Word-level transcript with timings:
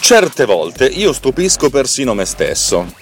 Certe 0.00 0.44
volte 0.44 0.86
io 0.86 1.12
stupisco 1.12 1.70
persino 1.70 2.14
me 2.14 2.24
stesso. 2.24 2.92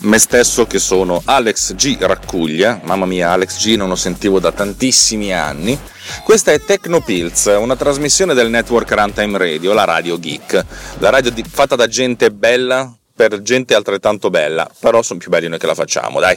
Me 0.00 0.18
stesso 0.18 0.66
che 0.66 0.78
sono 0.78 1.22
Alex 1.24 1.74
G. 1.74 1.96
Raccuglia, 2.00 2.80
mamma 2.84 3.06
mia 3.06 3.32
Alex 3.32 3.58
G 3.58 3.76
non 3.76 3.88
lo 3.88 3.96
sentivo 3.96 4.38
da 4.38 4.52
tantissimi 4.52 5.32
anni. 5.32 5.78
Questa 6.22 6.52
è 6.52 6.60
Tecnopills, 6.60 7.56
una 7.58 7.76
trasmissione 7.76 8.34
del 8.34 8.50
network 8.50 8.90
Runtime 8.90 9.36
Radio, 9.38 9.72
la 9.72 9.84
radio 9.84 10.18
geek. 10.18 10.64
La 10.98 11.10
radio 11.10 11.30
di- 11.30 11.44
fatta 11.46 11.76
da 11.76 11.86
gente 11.86 12.30
bella 12.30 12.94
per 13.14 13.42
gente 13.42 13.74
altrettanto 13.74 14.30
bella, 14.30 14.70
però 14.78 15.02
sono 15.02 15.18
più 15.18 15.30
belli 15.30 15.48
noi 15.48 15.58
che 15.58 15.66
la 15.66 15.74
facciamo, 15.74 16.20
dai. 16.20 16.36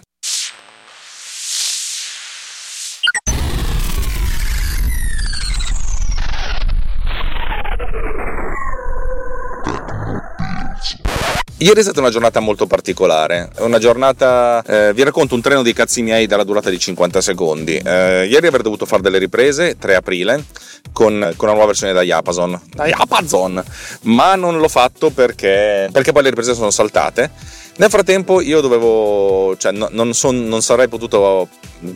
Ieri 11.62 11.82
è 11.82 11.84
stata 11.84 12.00
una 12.00 12.10
giornata 12.10 12.40
molto 12.40 12.68
particolare, 12.68 13.50
una 13.58 13.80
giornata, 13.80 14.64
eh, 14.66 14.94
vi 14.94 15.04
racconto 15.04 15.36
un 15.36 15.42
treno 15.42 15.62
di 15.62 15.74
cazzi 15.74 16.02
miei 16.02 16.26
dalla 16.26 16.46
durata 16.46 16.70
di 16.70 16.80
50 16.80 17.20
secondi. 17.20 17.76
Eh, 17.76 18.28
ieri 18.28 18.48
avrei 18.48 18.64
dovuto 18.64 18.86
fare 18.86 19.02
delle 19.02 19.18
riprese, 19.18 19.78
3 19.78 19.96
aprile, 19.96 20.46
con, 20.94 21.34
con 21.36 21.50
una 21.50 21.52
nuova 21.52 21.66
versione 21.66 21.92
da 21.92 22.02
Yapazon, 22.02 22.62
da 22.74 22.88
Yapazon, 22.88 23.62
ma 24.04 24.36
non 24.36 24.58
l'ho 24.58 24.70
fatto 24.70 25.10
perché, 25.10 25.90
perché 25.92 26.14
poi 26.14 26.24
le 26.24 26.30
riprese 26.30 26.54
sono 26.54 26.72
saltate. 26.72 27.30
Nel 27.76 27.90
frattempo 27.90 28.40
io 28.40 28.62
dovevo, 28.62 29.58
cioè 29.58 29.74
no, 29.74 29.90
non, 29.92 30.14
son, 30.14 30.48
non, 30.48 30.62
sarei 30.62 30.88
potuto 30.88 31.50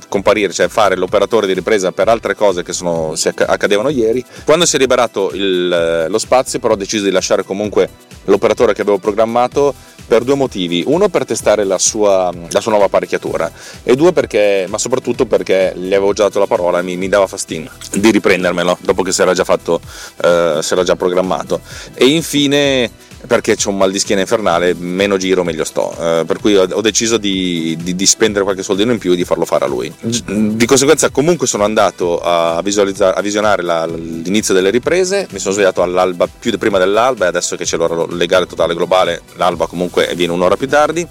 comparire, 0.09 0.51
cioè 0.51 0.67
fare 0.67 0.97
l'operatore 0.97 1.47
di 1.47 1.53
ripresa 1.53 1.93
per 1.93 2.09
altre 2.09 2.35
cose 2.35 2.63
che 2.63 2.73
sono, 2.73 3.15
si 3.15 3.29
accadevano 3.29 3.87
ieri. 3.87 4.23
Quando 4.43 4.65
si 4.65 4.75
è 4.75 4.79
liberato 4.79 5.31
il, 5.33 6.05
lo 6.09 6.17
spazio 6.17 6.59
però 6.59 6.73
ho 6.73 6.77
deciso 6.77 7.05
di 7.05 7.11
lasciare 7.11 7.43
comunque 7.43 7.89
l'operatore 8.25 8.73
che 8.73 8.81
avevo 8.81 8.97
programmato 8.97 9.73
per 10.05 10.23
due 10.23 10.35
motivi. 10.35 10.83
Uno 10.85 11.09
per 11.09 11.25
testare 11.25 11.63
la 11.63 11.77
sua, 11.77 12.31
la 12.49 12.61
sua 12.61 12.71
nuova 12.71 12.87
apparecchiatura 12.87 13.51
e 13.83 13.95
due 13.95 14.11
perché, 14.11 14.65
ma 14.69 14.77
soprattutto 14.77 15.25
perché 15.25 15.73
gli 15.75 15.93
avevo 15.93 16.13
già 16.13 16.23
dato 16.23 16.39
la 16.39 16.47
parola 16.47 16.79
e 16.79 16.83
mi, 16.83 16.97
mi, 16.97 17.09
dava 17.09 17.27
fastidio 17.27 17.71
di 17.91 18.11
riprendermelo 18.11 18.77
dopo 18.81 19.03
che 19.03 19.11
si 19.11 19.21
era 19.21 19.33
già 19.33 19.43
fatto, 19.43 19.79
eh, 20.23 20.59
si 20.61 20.73
era 20.73 20.83
già 20.83 20.95
programmato. 20.95 21.61
E 21.93 22.05
infine 22.05 22.91
perché 23.25 23.55
c'è 23.55 23.69
un 23.69 23.77
mal 23.77 23.91
di 23.91 23.99
schiena 23.99 24.21
infernale, 24.21 24.73
meno 24.73 25.17
giro 25.17 25.43
meglio 25.43 25.63
sto. 25.63 25.95
Eh, 25.99 26.23
per 26.25 26.39
cui 26.39 26.55
ho, 26.55 26.67
ho 26.69 26.81
deciso 26.81 27.17
di, 27.17 27.77
di, 27.81 27.95
di, 27.95 28.05
spendere 28.05 28.43
qualche 28.43 28.63
soldino 28.63 28.91
in 28.91 28.97
più 28.97 29.13
e 29.13 29.15
di 29.15 29.23
farlo 29.23 29.45
fare 29.45 29.65
a 29.65 29.67
lui. 29.67 29.93
Di 30.01 30.65
conseguenza, 30.65 31.09
comunque, 31.09 31.47
sono 31.47 31.63
andato 31.63 32.19
a, 32.19 32.57
a 32.57 33.21
visionare 33.21 33.61
la, 33.61 33.85
l'inizio 33.85 34.53
delle 34.53 34.69
riprese. 34.69 35.27
Mi 35.31 35.39
sono 35.39 35.53
svegliato 35.53 35.81
all'alba 35.81 36.27
più 36.27 36.57
prima 36.57 36.77
dell'alba 36.77 37.25
e 37.25 37.27
adesso 37.29 37.55
che 37.55 37.65
c'è 37.65 37.77
l'ora 37.77 38.05
legale 38.13 38.45
totale 38.45 38.75
globale, 38.75 39.21
l'alba 39.35 39.67
comunque 39.67 40.11
viene 40.15 40.33
un'ora 40.33 40.55
più 40.55 40.67
tardi 40.67 41.07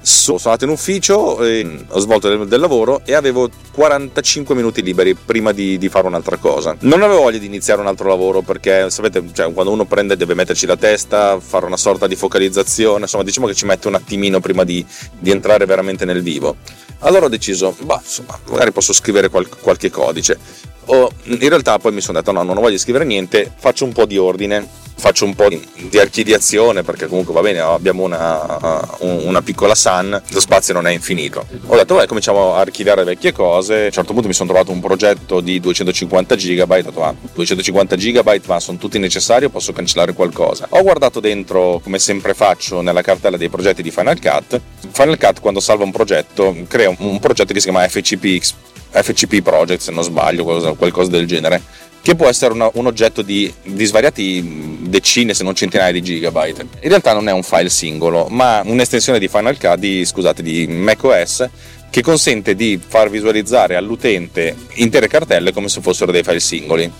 sono 0.00 0.38
andato 0.44 0.64
in 0.64 0.70
ufficio, 0.70 1.44
eh, 1.44 1.84
ho 1.88 1.98
svolto 1.98 2.28
del, 2.28 2.46
del, 2.46 2.60
lavoro 2.60 3.02
e 3.04 3.14
avevo 3.14 3.50
45 3.72 4.54
minuti 4.54 4.82
liberi 4.82 5.14
prima 5.14 5.52
di, 5.52 5.76
di, 5.76 5.88
fare 5.88 6.06
un'altra 6.06 6.36
cosa. 6.36 6.76
Non 6.80 7.02
avevo 7.02 7.22
voglia 7.22 7.38
di 7.38 7.46
iniziare 7.46 7.80
un 7.80 7.86
altro 7.86 8.08
lavoro 8.08 8.42
perché 8.42 8.90
sapete, 8.90 9.22
cioè, 9.32 9.52
quando 9.52 9.72
uno 9.72 9.84
prende 9.84 10.16
deve 10.16 10.34
metterci 10.34 10.66
la 10.66 10.76
testa, 10.76 11.38
fare 11.40 11.66
una 11.66 11.76
sorta 11.76 12.06
di 12.06 12.16
focalizzazione, 12.16 13.02
insomma 13.02 13.24
diciamo 13.24 13.46
che 13.46 13.54
ci 13.54 13.66
mette 13.66 13.88
un 13.88 13.94
attimino 13.94 14.40
prima 14.40 14.64
di, 14.64 14.84
di 15.18 15.30
entrare 15.30 15.66
veramente 15.66 16.04
nel 16.04 16.22
vivo. 16.22 16.56
Allora 17.00 17.26
ho 17.26 17.28
deciso, 17.28 17.76
bah, 17.82 18.00
insomma, 18.02 18.38
magari 18.50 18.72
posso 18.72 18.92
scrivere 18.92 19.28
qual- 19.28 19.48
qualche 19.48 19.90
codice. 19.90 20.38
O, 20.86 21.10
in 21.24 21.48
realtà 21.48 21.78
poi 21.78 21.92
mi 21.92 22.00
sono 22.00 22.18
detto 22.18 22.32
no, 22.32 22.42
non 22.42 22.64
di 22.70 22.78
scrivere 22.78 23.04
niente, 23.04 23.52
faccio 23.56 23.84
un 23.84 23.92
po' 23.92 24.06
di 24.06 24.16
ordine 24.16 24.86
faccio 24.98 25.24
un 25.24 25.34
po' 25.34 25.48
di 25.48 25.98
archiviazione 25.98 26.82
perché 26.82 27.06
comunque 27.06 27.32
va 27.32 27.40
bene, 27.40 27.60
abbiamo 27.60 28.02
una, 28.02 28.96
una 28.98 29.42
piccola 29.42 29.74
SAN, 29.74 30.20
lo 30.28 30.40
spazio 30.40 30.74
non 30.74 30.86
è 30.86 30.92
infinito. 30.92 31.46
Ho 31.66 31.76
detto, 31.76 31.94
vai, 31.94 32.06
cominciamo 32.06 32.54
a 32.54 32.60
archiviare 32.60 33.04
vecchie 33.04 33.32
cose. 33.32 33.82
A 33.82 33.84
un 33.86 33.90
certo 33.92 34.12
punto 34.12 34.28
mi 34.28 34.34
sono 34.34 34.50
trovato 34.50 34.72
un 34.72 34.80
progetto 34.80 35.40
di 35.40 35.60
250 35.60 36.34
GB, 36.34 36.70
ho 36.70 36.74
detto, 36.74 37.02
ah, 37.04 37.14
250 37.32 37.96
GB, 37.96 38.40
ma 38.46 38.60
sono 38.60 38.76
tutti 38.78 38.98
necessari 38.98 39.44
o 39.44 39.50
posso 39.50 39.72
cancellare 39.72 40.12
qualcosa? 40.12 40.66
Ho 40.70 40.82
guardato 40.82 41.20
dentro, 41.20 41.80
come 41.82 41.98
sempre 41.98 42.34
faccio, 42.34 42.80
nella 42.80 43.02
cartella 43.02 43.36
dei 43.36 43.48
progetti 43.48 43.82
di 43.82 43.90
Final 43.90 44.20
Cut. 44.20 44.60
Final 44.90 45.16
Cut, 45.16 45.40
quando 45.40 45.60
salva 45.60 45.84
un 45.84 45.92
progetto, 45.92 46.56
crea 46.66 46.88
un, 46.88 46.96
un 46.98 47.20
progetto 47.20 47.52
che 47.52 47.60
si 47.60 47.70
chiama 47.70 47.86
FCP, 47.88 48.42
FCP 48.90 49.42
Project, 49.42 49.80
se 49.80 49.92
non 49.92 50.02
sbaglio, 50.02 50.42
qualcosa, 50.42 50.72
qualcosa 50.72 51.10
del 51.10 51.26
genere 51.26 51.86
che 52.08 52.14
può 52.14 52.26
essere 52.26 52.54
una, 52.54 52.70
un 52.74 52.86
oggetto 52.86 53.20
di, 53.20 53.52
di, 53.62 53.84
svariati 53.84 54.67
decine 54.88 55.34
se 55.34 55.44
non 55.44 55.54
centinaia 55.54 55.92
di 55.92 56.02
gigabyte. 56.02 56.66
In 56.80 56.88
realtà 56.88 57.12
non 57.12 57.28
è 57.28 57.32
un 57.32 57.42
file 57.42 57.68
singolo, 57.68 58.26
ma 58.28 58.62
un'estensione 58.64 59.18
di 59.18 59.28
Final 59.28 59.58
Cut, 59.58 59.76
di, 59.76 60.04
scusate, 60.04 60.42
di 60.42 60.66
macOS 60.66 61.48
che 61.90 62.02
consente 62.02 62.54
di 62.54 62.80
far 62.84 63.08
visualizzare 63.08 63.76
all'utente 63.76 64.54
intere 64.74 65.08
cartelle 65.08 65.52
come 65.52 65.68
se 65.68 65.80
fossero 65.80 66.12
dei 66.12 66.22
file 66.22 66.40
singoli. 66.40 66.92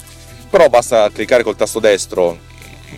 Però 0.50 0.68
basta 0.68 1.10
cliccare 1.12 1.42
col 1.42 1.56
tasto 1.56 1.78
destro 1.78 2.38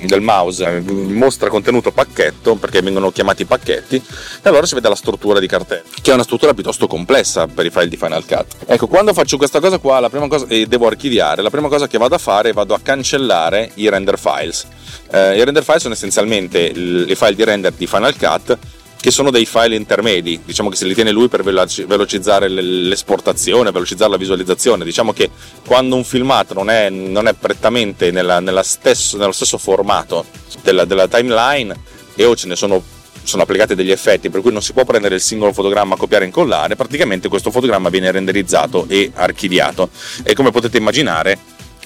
del 0.03 0.21
mouse 0.21 0.65
eh, 0.65 0.81
mostra 0.81 1.49
contenuto 1.49 1.91
pacchetto 1.91 2.55
perché 2.55 2.81
vengono 2.81 3.11
chiamati 3.11 3.45
pacchetti 3.45 3.97
e 3.97 4.49
allora 4.49 4.67
si 4.67 4.75
vede 4.75 4.89
la 4.89 4.95
struttura 4.95 5.39
di 5.39 5.47
cartella 5.47 5.83
che 6.01 6.11
è 6.11 6.15
una 6.15 6.23
struttura 6.23 6.55
piuttosto 6.55 6.87
complessa 6.87 7.47
per 7.47 7.67
i 7.67 7.71
file 7.71 7.89
di 7.89 7.97
Final 7.97 8.25
Cut. 8.25 8.47
Ecco 8.67 8.87
quando 8.87 9.13
faccio 9.13 9.37
questa 9.37 9.61
cosa 9.61 9.79
qua 9.79 10.01
la 10.01 10.09
prima 10.09 10.29
cosa 10.29 10.47
e 10.49 10.67
devo 10.67 10.87
archiviare 10.87 11.43
la 11.43 11.51
prima 11.51 11.69
cosa 11.69 11.87
che 11.87 11.99
vado 11.99 12.15
a 12.15 12.19
fare 12.19 12.51
è 12.51 12.53
vado 12.53 12.75
a 12.75 12.81
cancellare 12.83 13.71
i 13.75 13.89
render 13.89 14.19
files. 14.19 14.67
Eh, 15.11 15.37
i 15.37 15.45
render 15.45 15.65
file 15.65 15.81
sono 15.81 15.95
essenzialmente 15.95 16.59
i 16.61 17.15
file 17.15 17.35
di 17.35 17.45
render 17.45 17.73
di 17.73 17.87
Final 17.87 18.17
Cut 18.17 18.59
che 19.01 19.11
sono 19.11 19.31
dei 19.31 19.47
file 19.47 19.77
intermedi, 19.77 20.41
diciamo 20.45 20.69
che 20.69 20.77
se 20.77 20.85
li 20.85 20.95
tiene 20.95 21.11
lui 21.11 21.29
per 21.29 21.43
velocizzare 21.43 22.49
l'esportazione, 22.49 23.71
velocizzare 23.71 24.11
la 24.11 24.19
visualizzazione. 24.19 24.85
Diciamo 24.85 25.13
che 25.13 25.31
quando 25.67 25.97
un 25.97 26.05
filmato 26.05 26.53
non 26.53 26.69
è, 26.69 26.91
non 26.91 27.27
è 27.27 27.33
prettamente 27.33 28.11
nella, 28.11 28.41
nella 28.41 28.63
stesso, 28.63 29.17
nello 29.17 29.33
stesso 29.33 29.57
formato 29.57 30.27
della, 30.63 30.85
della 30.85 31.09
timeline 31.09 31.75
e 32.15 32.25
o 32.25 32.37
ce 32.37 32.47
ne 32.47 32.57
sono 32.57 32.83
sono 33.23 33.43
applicati 33.43 33.75
degli 33.75 33.91
effetti 33.91 34.31
per 34.31 34.41
cui 34.41 34.51
non 34.51 34.63
si 34.63 34.73
può 34.73 34.85
prendere 34.85 35.15
il 35.17 35.21
singolo 35.21 35.53
fotogramma, 35.53 35.95
copiare 35.95 36.25
e 36.25 36.29
incollare, 36.29 36.75
praticamente 36.75 37.29
questo 37.29 37.51
fotogramma 37.51 37.91
viene 37.91 38.11
renderizzato 38.11 38.87
e 38.89 39.13
archiviato 39.15 39.91
e 40.23 40.35
come 40.35 40.51
potete 40.51 40.79
immaginare 40.79 41.39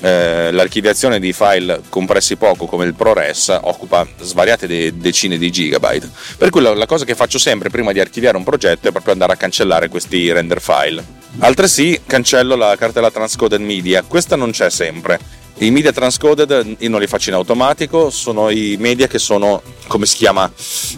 eh, 0.04 0.50
l'archiviazione 0.52 1.18
di 1.18 1.32
file 1.32 1.80
compressi 1.88 2.36
poco 2.36 2.66
come 2.66 2.84
il 2.84 2.92
ProRes 2.92 3.58
occupa 3.62 4.06
svariate 4.20 4.66
de- 4.66 4.92
decine 4.98 5.38
di 5.38 5.50
gigabyte. 5.50 6.10
Per 6.36 6.50
cui 6.50 6.60
la, 6.60 6.74
la 6.74 6.84
cosa 6.84 7.06
che 7.06 7.14
faccio 7.14 7.38
sempre 7.38 7.70
prima 7.70 7.90
di 7.90 8.00
archiviare 8.00 8.36
un 8.36 8.44
progetto 8.44 8.88
è 8.88 8.90
proprio 8.90 9.14
andare 9.14 9.32
a 9.32 9.36
cancellare 9.36 9.88
questi 9.88 10.30
render 10.30 10.60
file. 10.60 11.02
Altresì 11.38 12.02
cancello 12.06 12.54
la 12.54 12.76
cartella 12.76 13.10
transcoded 13.10 13.60
media, 13.62 14.02
questa 14.02 14.36
non 14.36 14.50
c'è 14.50 14.68
sempre 14.68 15.18
i 15.58 15.70
media 15.70 15.92
transcoded 15.92 16.76
io 16.78 16.88
non 16.88 16.98
li 16.98 17.06
faccio 17.06 17.28
in 17.28 17.36
automatico, 17.36 18.10
sono 18.10 18.50
i 18.50 18.76
media 18.76 19.06
che 19.06 19.20
sono, 19.20 19.62
come 19.86 20.04
si 20.04 20.16
chiama, 20.16 20.50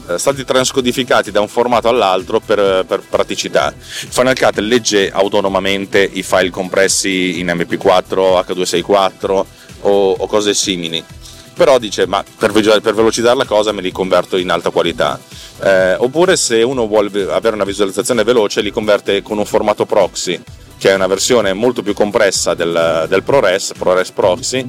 eh, 0.09 0.19
stati 0.19 0.45
transcodificati 0.47 1.31
da 1.31 1.43
un 1.43 1.49
formato 1.49 1.89
all'altro 1.89 2.41
per, 2.41 2.85
per 2.87 3.03
praticità. 3.09 3.75
Final 3.77 4.35
Cut 4.35 4.59
legge 4.59 5.11
autonomamente 5.11 6.09
i 6.11 6.23
file 6.23 6.49
compressi 6.49 7.39
in 7.39 7.49
MP4, 7.49 8.43
H264 8.47 9.45
o, 9.83 10.13
o 10.13 10.27
cose 10.27 10.55
simili. 10.55 11.05
Però 11.53 11.79
dice 11.79 12.07
ma 12.07 12.25
per, 12.39 12.53
per, 12.53 12.95
velocizzare 12.95 13.37
la 13.37 13.45
cosa 13.45 13.73
me 13.73 13.83
li 13.83 13.93
converto 13.93 14.39
in 14.39 14.51
alta 14.51 14.71
qualità. 14.71 15.21
Eh, 15.61 15.95
oppure 15.95 16.37
se 16.37 16.63
uno 16.63 16.87
vuole 16.87 17.31
avere 17.31 17.55
una 17.55 17.65
visualizzazione 17.65 18.25
veloce 18.25 18.63
li 18.63 18.71
converte 18.71 19.21
con 19.21 19.37
un 19.37 19.47
formato 19.47 19.85
proxy 19.85 20.43
che 20.79 20.91
è 20.91 20.95
una 20.95 21.07
versione 21.07 21.53
molto 21.53 21.83
più 21.83 21.95
compressa 21.95 22.55
del, 22.55 23.07
del 23.09 23.23
ProRes, 23.23 23.73
ProRes 23.77 24.11
Proxy, 24.11 24.65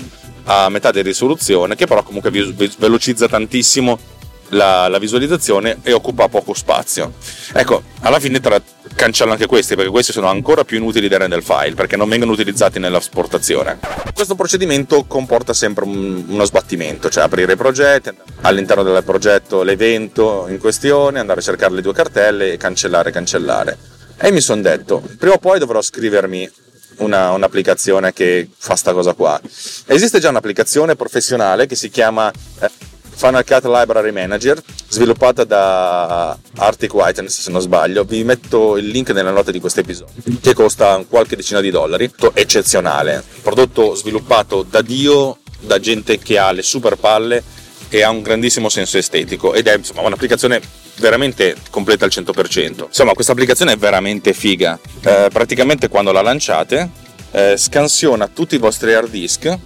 a 0.45 0.69
metà 0.69 0.91
di 0.91 1.01
risoluzione, 1.01 1.75
che 1.75 1.87
però 1.87 2.03
comunque 2.03 2.31
velocizza 2.77 3.27
tantissimo 3.27 4.15
la, 4.49 4.87
la, 4.87 4.97
visualizzazione 4.97 5.79
e 5.83 5.91
occupa 5.91 6.29
poco 6.29 6.53
spazio. 6.53 7.13
Ecco, 7.53 7.83
alla 8.01 8.19
fine 8.19 8.39
tra, 8.39 8.61
cancello 8.95 9.31
anche 9.31 9.45
questi 9.45 9.75
perché 9.75 9.89
questi 9.89 10.11
sono 10.11 10.27
ancora 10.27 10.63
più 10.63 10.77
inutili 10.77 11.07
del 11.07 11.19
render 11.19 11.43
file 11.43 11.75
perché 11.75 11.97
non 11.97 12.07
vengono 12.07 12.31
utilizzati 12.31 12.79
nella 12.79 12.99
esportazione. 12.99 13.79
Questo 14.13 14.35
procedimento 14.35 15.03
comporta 15.05 15.53
sempre 15.53 15.83
un, 15.83 16.23
uno 16.27 16.45
sbattimento, 16.45 17.09
cioè 17.09 17.23
aprire 17.23 17.53
i 17.53 17.57
progetti, 17.57 18.11
all'interno 18.41 18.83
del 18.83 19.03
progetto 19.03 19.63
l'evento 19.63 20.47
in 20.49 20.59
questione, 20.59 21.19
andare 21.19 21.39
a 21.39 21.43
cercare 21.43 21.73
le 21.73 21.81
due 21.81 21.93
cartelle 21.93 22.53
e 22.53 22.57
cancellare, 22.57 23.11
cancellare. 23.11 23.95
E 24.19 24.31
mi 24.31 24.41
sono 24.41 24.61
detto, 24.61 25.01
prima 25.19 25.35
o 25.35 25.37
poi 25.37 25.59
dovrò 25.59 25.79
scrivermi 25.79 26.49
una, 26.97 27.31
un'applicazione 27.33 28.13
che 28.13 28.49
fa 28.57 28.75
sta 28.75 28.91
cosa 28.91 29.13
qua. 29.13 29.39
Esiste 29.85 30.19
già 30.19 30.29
un'applicazione 30.29 30.95
professionale 30.95 31.67
che 31.67 31.75
si 31.75 31.91
chiama 31.91 32.31
eh, 32.59 32.69
Final 33.17 33.45
Cut 33.45 33.65
Library 33.65 34.11
Manager, 34.11 34.59
sviluppata 34.89 35.43
da 35.43 36.37
Arctic 36.55 36.93
Whiteness 36.95 37.41
se 37.41 37.51
non 37.51 37.61
sbaglio. 37.61 38.03
Vi 38.05 38.23
metto 38.23 38.77
il 38.77 38.87
link 38.87 39.11
nella 39.11 39.31
nota 39.31 39.51
di 39.51 39.59
questo 39.59 39.81
episodio, 39.81 40.15
che 40.41 40.55
costa 40.55 41.03
qualche 41.07 41.35
decina 41.35 41.61
di 41.61 41.69
dollari. 41.69 42.11
Eccezionale, 42.33 43.23
prodotto 43.43 43.93
sviluppato 43.93 44.63
da 44.63 44.81
Dio, 44.81 45.37
da 45.59 45.79
gente 45.79 46.17
che 46.17 46.39
ha 46.39 46.51
le 46.51 46.63
super 46.63 46.95
palle 46.95 47.43
e 47.89 48.01
ha 48.01 48.09
un 48.09 48.21
grandissimo 48.21 48.69
senso 48.69 48.97
estetico 48.97 49.53
ed 49.53 49.67
è 49.67 49.75
insomma 49.75 50.01
un'applicazione 50.01 50.61
veramente 50.97 51.55
completa 51.69 52.05
al 52.05 52.11
100%. 52.13 52.85
Insomma, 52.85 53.13
questa 53.13 53.31
applicazione 53.31 53.73
è 53.73 53.77
veramente 53.77 54.33
figa. 54.33 54.79
Eh, 55.01 55.29
praticamente 55.31 55.87
quando 55.87 56.11
la 56.11 56.21
lanciate 56.21 56.89
eh, 57.31 57.55
scansiona 57.57 58.27
tutti 58.27 58.55
i 58.55 58.59
vostri 58.59 58.93
hard 58.93 59.09
disk 59.09 59.57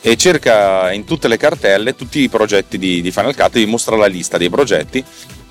e 0.00 0.16
cerca 0.16 0.92
in 0.92 1.04
tutte 1.04 1.28
le 1.28 1.38
cartelle 1.38 1.94
tutti 1.94 2.20
i 2.20 2.28
progetti 2.28 2.76
di, 2.76 3.00
di 3.00 3.10
Final 3.10 3.34
Cut, 3.34 3.52
vi 3.52 3.66
mostra 3.66 3.96
la 3.96 4.06
lista 4.06 4.36
dei 4.36 4.50
progetti 4.50 5.02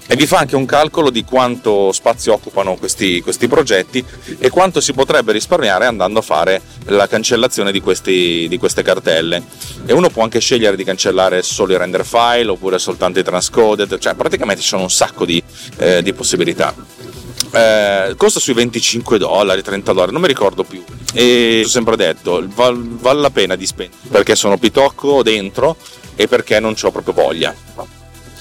e 0.05 0.15
vi 0.15 0.27
fa 0.27 0.39
anche 0.39 0.55
un 0.55 0.65
calcolo 0.65 1.09
di 1.09 1.23
quanto 1.23 1.91
spazio 1.91 2.33
occupano 2.33 2.75
questi, 2.75 3.21
questi, 3.21 3.47
progetti 3.47 4.03
e 4.37 4.49
quanto 4.49 4.81
si 4.81 4.93
potrebbe 4.93 5.31
risparmiare 5.31 5.85
andando 5.85 6.19
a 6.19 6.21
fare 6.21 6.61
la 6.85 7.07
cancellazione 7.07 7.71
di, 7.71 7.79
questi, 7.79 8.47
di, 8.49 8.57
queste 8.57 8.83
cartelle. 8.83 9.41
E 9.85 9.93
uno 9.93 10.09
può 10.09 10.23
anche 10.23 10.39
scegliere 10.39 10.75
di 10.75 10.83
cancellare 10.83 11.41
solo 11.41 11.73
i 11.73 11.77
render 11.77 12.05
file 12.05 12.49
oppure 12.49 12.79
soltanto 12.79 13.19
i 13.19 13.23
transcoded, 13.23 13.97
cioè 13.97 14.13
praticamente 14.13 14.61
ci 14.61 14.67
sono 14.67 14.83
un 14.83 14.91
sacco 14.91 15.25
di, 15.25 15.41
eh, 15.77 16.03
di 16.03 16.13
possibilità. 16.13 16.73
Eh, 17.51 18.15
costa 18.17 18.39
sui 18.39 18.53
25 18.53 19.17
dollari, 19.17 19.61
30 19.61 19.93
dollari, 19.93 20.11
non 20.11 20.21
mi 20.21 20.27
ricordo 20.27 20.63
più 20.63 20.83
e 21.13 21.61
ho 21.63 21.67
sempre 21.67 21.95
detto 21.95 22.43
val, 22.55 22.81
vale 22.83 23.21
la 23.21 23.29
pena 23.29 23.55
di 23.55 23.67
spendere 23.67 24.01
perché 24.09 24.35
sono 24.35 24.57
pitocco 24.57 25.21
dentro 25.21 25.77
e 26.15 26.27
perché 26.27 26.59
non 26.59 26.73
ho 26.81 26.91
proprio 26.91 27.13
voglia 27.13 27.53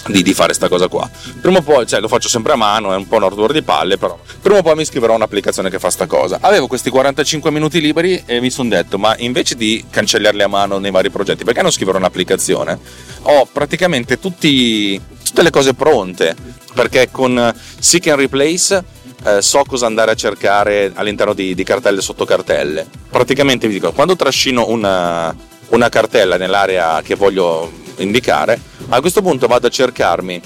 di, 0.08 0.22
di 0.22 0.34
fare 0.34 0.49
questa 0.49 0.69
cosa 0.69 0.88
qua. 0.88 1.08
Prima 1.40 1.58
o 1.58 1.62
poi 1.62 1.87
cioè, 1.87 2.00
lo 2.00 2.08
faccio 2.08 2.28
sempre 2.28 2.52
a 2.52 2.56
mano 2.56 2.93
è 2.93 2.96
un 2.96 3.06
po' 3.06 3.16
un 3.16 3.25
ardore 3.25 3.52
di 3.52 3.62
palle 3.62 3.99
però 3.99 4.19
prima 4.40 4.58
o 4.58 4.62
poi 4.62 4.75
mi 4.76 4.84
scriverò 4.84 5.14
un'applicazione 5.14 5.70
che 5.70 5.78
fa 5.78 5.90
sta 5.90 6.06
cosa. 6.06 6.38
Avevo 6.40 6.66
questi 6.66 6.90
45 6.90 7.50
minuti 7.50 7.81
liberi 7.81 8.22
e 8.26 8.40
mi 8.40 8.50
sono 8.50 8.69
detto 8.69 8.99
ma 8.99 9.14
invece 9.19 9.54
di 9.54 9.84
cancellarli 9.88 10.43
a 10.43 10.49
mano 10.49 10.78
nei 10.78 10.90
vari 10.90 11.10
progetti 11.10 11.44
perché 11.44 11.62
non 11.62 11.70
scriverò 11.70 11.99
un'applicazione? 11.99 12.78
Ho 13.22 13.49
praticamente 13.50 14.19
tutti, 14.19 15.00
tutte 15.25 15.43
le 15.43 15.50
cose 15.50 15.75
pronte 15.75 16.34
perché 16.75 17.10
con 17.10 17.52
Seek 17.78 18.08
and 18.08 18.19
Replace 18.19 18.84
eh, 19.25 19.43
so 19.43 19.62
cosa 19.64 19.87
andare 19.87 20.10
a 20.10 20.14
cercare 20.14 20.90
all'interno 20.94 21.32
di, 21.32 21.54
di, 21.54 21.62
cartelle 21.64 22.00
sotto 22.00 22.25
cartelle. 22.25 22.87
Praticamente 23.08 23.69
vi 23.69 23.75
dico, 23.75 23.93
quando 23.93 24.16
trascino 24.16 24.66
una, 24.69 25.34
una 25.72 25.88
cartella 25.88 26.36
nell'area 26.36 27.02
che 27.02 27.14
voglio 27.14 27.70
indicare, 27.96 28.60
a 28.88 29.00
questo 29.00 29.22
punto 29.22 29.46
vado 29.46 29.66
a 29.66 29.70
cercarmi 29.70 30.40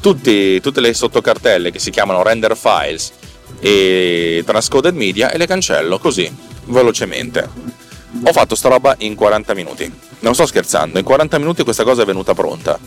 tutti, 0.00 0.60
tutte 0.60 0.80
le 0.80 0.94
sottocartelle 0.94 1.70
che 1.70 1.78
si 1.78 1.90
chiamano 1.90 2.22
render 2.22 2.56
files 2.56 3.12
e 3.60 4.42
transcoded 4.44 4.94
media 4.94 5.30
e 5.30 5.38
le 5.38 5.46
cancello 5.46 5.98
così, 5.98 6.30
velocemente. 6.66 7.48
Ho 8.24 8.32
fatto 8.32 8.54
sta 8.54 8.68
roba 8.68 8.94
in 8.98 9.14
40 9.14 9.54
minuti. 9.54 9.92
Non 10.20 10.34
sto 10.34 10.46
scherzando, 10.46 10.98
in 10.98 11.04
40 11.04 11.38
minuti 11.38 11.62
questa 11.62 11.84
cosa 11.84 12.02
è 12.02 12.04
venuta 12.06 12.34
pronta 12.34 12.78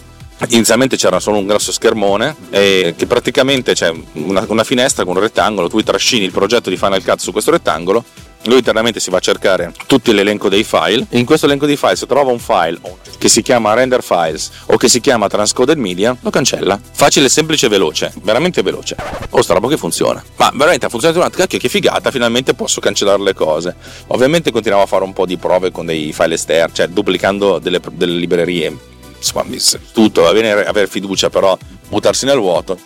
inizialmente 0.48 0.96
c'era 0.96 1.20
solo 1.20 1.38
un 1.38 1.46
grosso 1.46 1.72
schermone 1.72 2.36
e 2.50 2.94
che 2.98 3.06
praticamente 3.06 3.74
c'è 3.74 3.92
una, 4.14 4.46
una, 4.48 4.64
finestra 4.64 5.04
con 5.04 5.16
un 5.16 5.22
rettangolo, 5.22 5.68
tu 5.68 5.82
trascini 5.84 6.24
il 6.24 6.32
progetto 6.32 6.70
di 6.70 6.78
Final 6.78 7.04
Cut 7.04 7.20
su 7.20 7.32
questo 7.32 7.52
rettangolo, 7.52 8.04
lui 8.44 8.58
internamente 8.58 9.00
si 9.00 9.10
va 9.10 9.18
a 9.18 9.22
cercare 9.22 9.74
tutto 9.86 10.12
l'elenco 10.12 10.50
dei 10.50 10.64
file, 10.64 11.06
in 11.12 11.26
questo 11.26 11.46
elenco 11.46 11.66
dei 11.66 11.76
file 11.76 11.96
se 11.96 12.06
trova 12.06 12.32
un 12.32 12.40
file 12.40 12.80
che 13.18 13.28
si 13.28 13.42
chiama 13.42 13.74
render 13.74 14.02
files 14.02 14.50
o 14.68 14.78
che 14.78 14.88
si 14.88 15.02
chiama 15.02 15.28
transcoded 15.28 15.78
media, 15.78 16.16
lo 16.22 16.30
cancella. 16.30 16.80
Facile, 16.92 17.28
semplice 17.28 17.66
e 17.66 17.70
veloce, 17.70 18.14
veramente 18.22 18.62
veloce. 18.62 18.96
Oh, 19.32 19.42
sta 19.42 19.54
roba 19.54 19.68
che 19.68 19.78
funziona. 19.78 20.24
Ma 20.38 20.52
veramente 20.54 20.86
ha 20.86 20.90
funzionato 20.90 21.20
una 21.20 21.30
cacchio, 21.30 21.60
che 21.60 21.70
figata, 21.70 22.12
finalmente 22.12 22.54
posso 22.54 22.80
cancellare 22.80 23.22
le 23.22 23.34
cose. 23.34 23.76
Ovviamente 24.08 24.52
continuavo 24.52 24.84
a 24.84 24.88
fare 24.88 25.04
un 25.04 25.14
po' 25.14 25.26
di 25.26 25.38
prove 25.38 25.72
con 25.72 25.86
dei 25.86 26.14
file 26.14 26.36
esterni, 26.36 26.74
cioè 26.74 26.88
duplicando 26.88 27.60
delle, 27.60 27.82
delle 27.92 28.18
librerie 28.18 28.78
insomma, 29.18 29.44
tutto 29.92 30.22
va 30.22 30.32
bene 30.32 30.52
avere 30.52 30.88
fiducia, 30.88 31.30
però 31.30 31.58
buttarsi 31.90 32.26
nel 32.26 32.38
vuoto. 32.38 32.78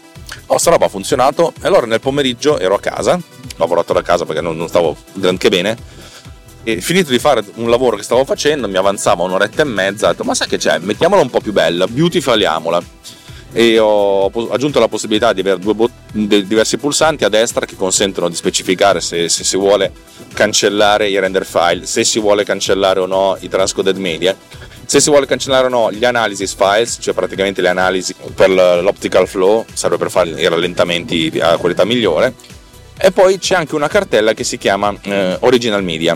Oh, 0.47 0.57
sta 0.57 0.71
roba 0.71 0.85
ha 0.85 0.89
funzionato. 0.89 1.53
E 1.61 1.67
allora 1.67 1.85
nel 1.85 1.99
pomeriggio 1.99 2.59
ero 2.59 2.75
a 2.75 2.79
casa, 2.79 3.19
lavorato 3.57 3.93
da 3.93 4.01
casa 4.01 4.25
perché 4.25 4.41
non, 4.41 4.57
non 4.57 4.67
stavo 4.67 4.95
granché 5.13 5.49
bene, 5.49 5.77
e 6.65 6.79
finito 6.79 7.11
di 7.11 7.19
fare 7.19 7.43
un 7.55 7.69
lavoro 7.69 7.97
che 7.97 8.03
stavo 8.03 8.23
facendo, 8.23 8.69
mi 8.69 8.77
avanzava 8.77 9.23
un'oretta 9.23 9.63
e 9.63 9.65
mezza, 9.65 10.07
ho 10.07 10.11
detto 10.11 10.23
ma 10.23 10.33
sai 10.33 10.47
che 10.47 10.57
c'è, 10.57 10.79
mettiamola 10.79 11.21
un 11.21 11.29
po' 11.29 11.41
più 11.41 11.51
bella, 11.51 11.87
beautifaliamola. 11.87 12.81
E 13.55 13.77
ho 13.77 14.31
aggiunto 14.49 14.79
la 14.79 14.87
possibilità 14.87 15.31
di 15.31 15.41
avere 15.41 15.59
bot- 15.59 15.91
diversi 16.11 16.77
pulsanti 16.77 17.23
a 17.23 17.29
destra 17.29 17.67
che 17.67 17.75
consentono 17.75 18.27
di 18.27 18.33
specificare 18.33 18.99
se, 18.99 19.29
se 19.29 19.43
si 19.43 19.57
vuole 19.57 19.91
cancellare 20.33 21.07
i 21.07 21.19
render 21.19 21.45
file, 21.45 21.85
se 21.85 22.03
si 22.03 22.19
vuole 22.19 22.45
cancellare 22.45 22.99
o 22.99 23.05
no 23.05 23.37
i 23.41 23.49
transcoded 23.49 23.97
media 23.97 24.35
se 24.93 24.99
si 24.99 25.09
vuole 25.09 25.25
cancellare 25.25 25.65
o 25.65 25.69
no 25.69 25.91
gli 25.91 26.05
analysis 26.05 26.53
files, 26.53 26.99
cioè 27.01 27.15
praticamente 27.15 27.63
le 27.63 27.69
analisi 27.69 28.13
per 28.35 28.47
l'optical 28.47 29.27
flow, 29.27 29.65
serve 29.73 29.97
per 29.97 30.11
fare 30.11 30.29
i 30.29 30.47
rallentamenti 30.47 31.39
a 31.41 31.57
qualità 31.57 31.83
migliore. 31.83 32.35
E 32.99 33.11
poi 33.11 33.39
c'è 33.39 33.55
anche 33.55 33.73
una 33.73 33.87
cartella 33.87 34.35
che 34.35 34.43
si 34.43 34.59
chiama 34.59 34.95
eh, 35.01 35.37
Original 35.39 35.83
Media. 35.83 36.15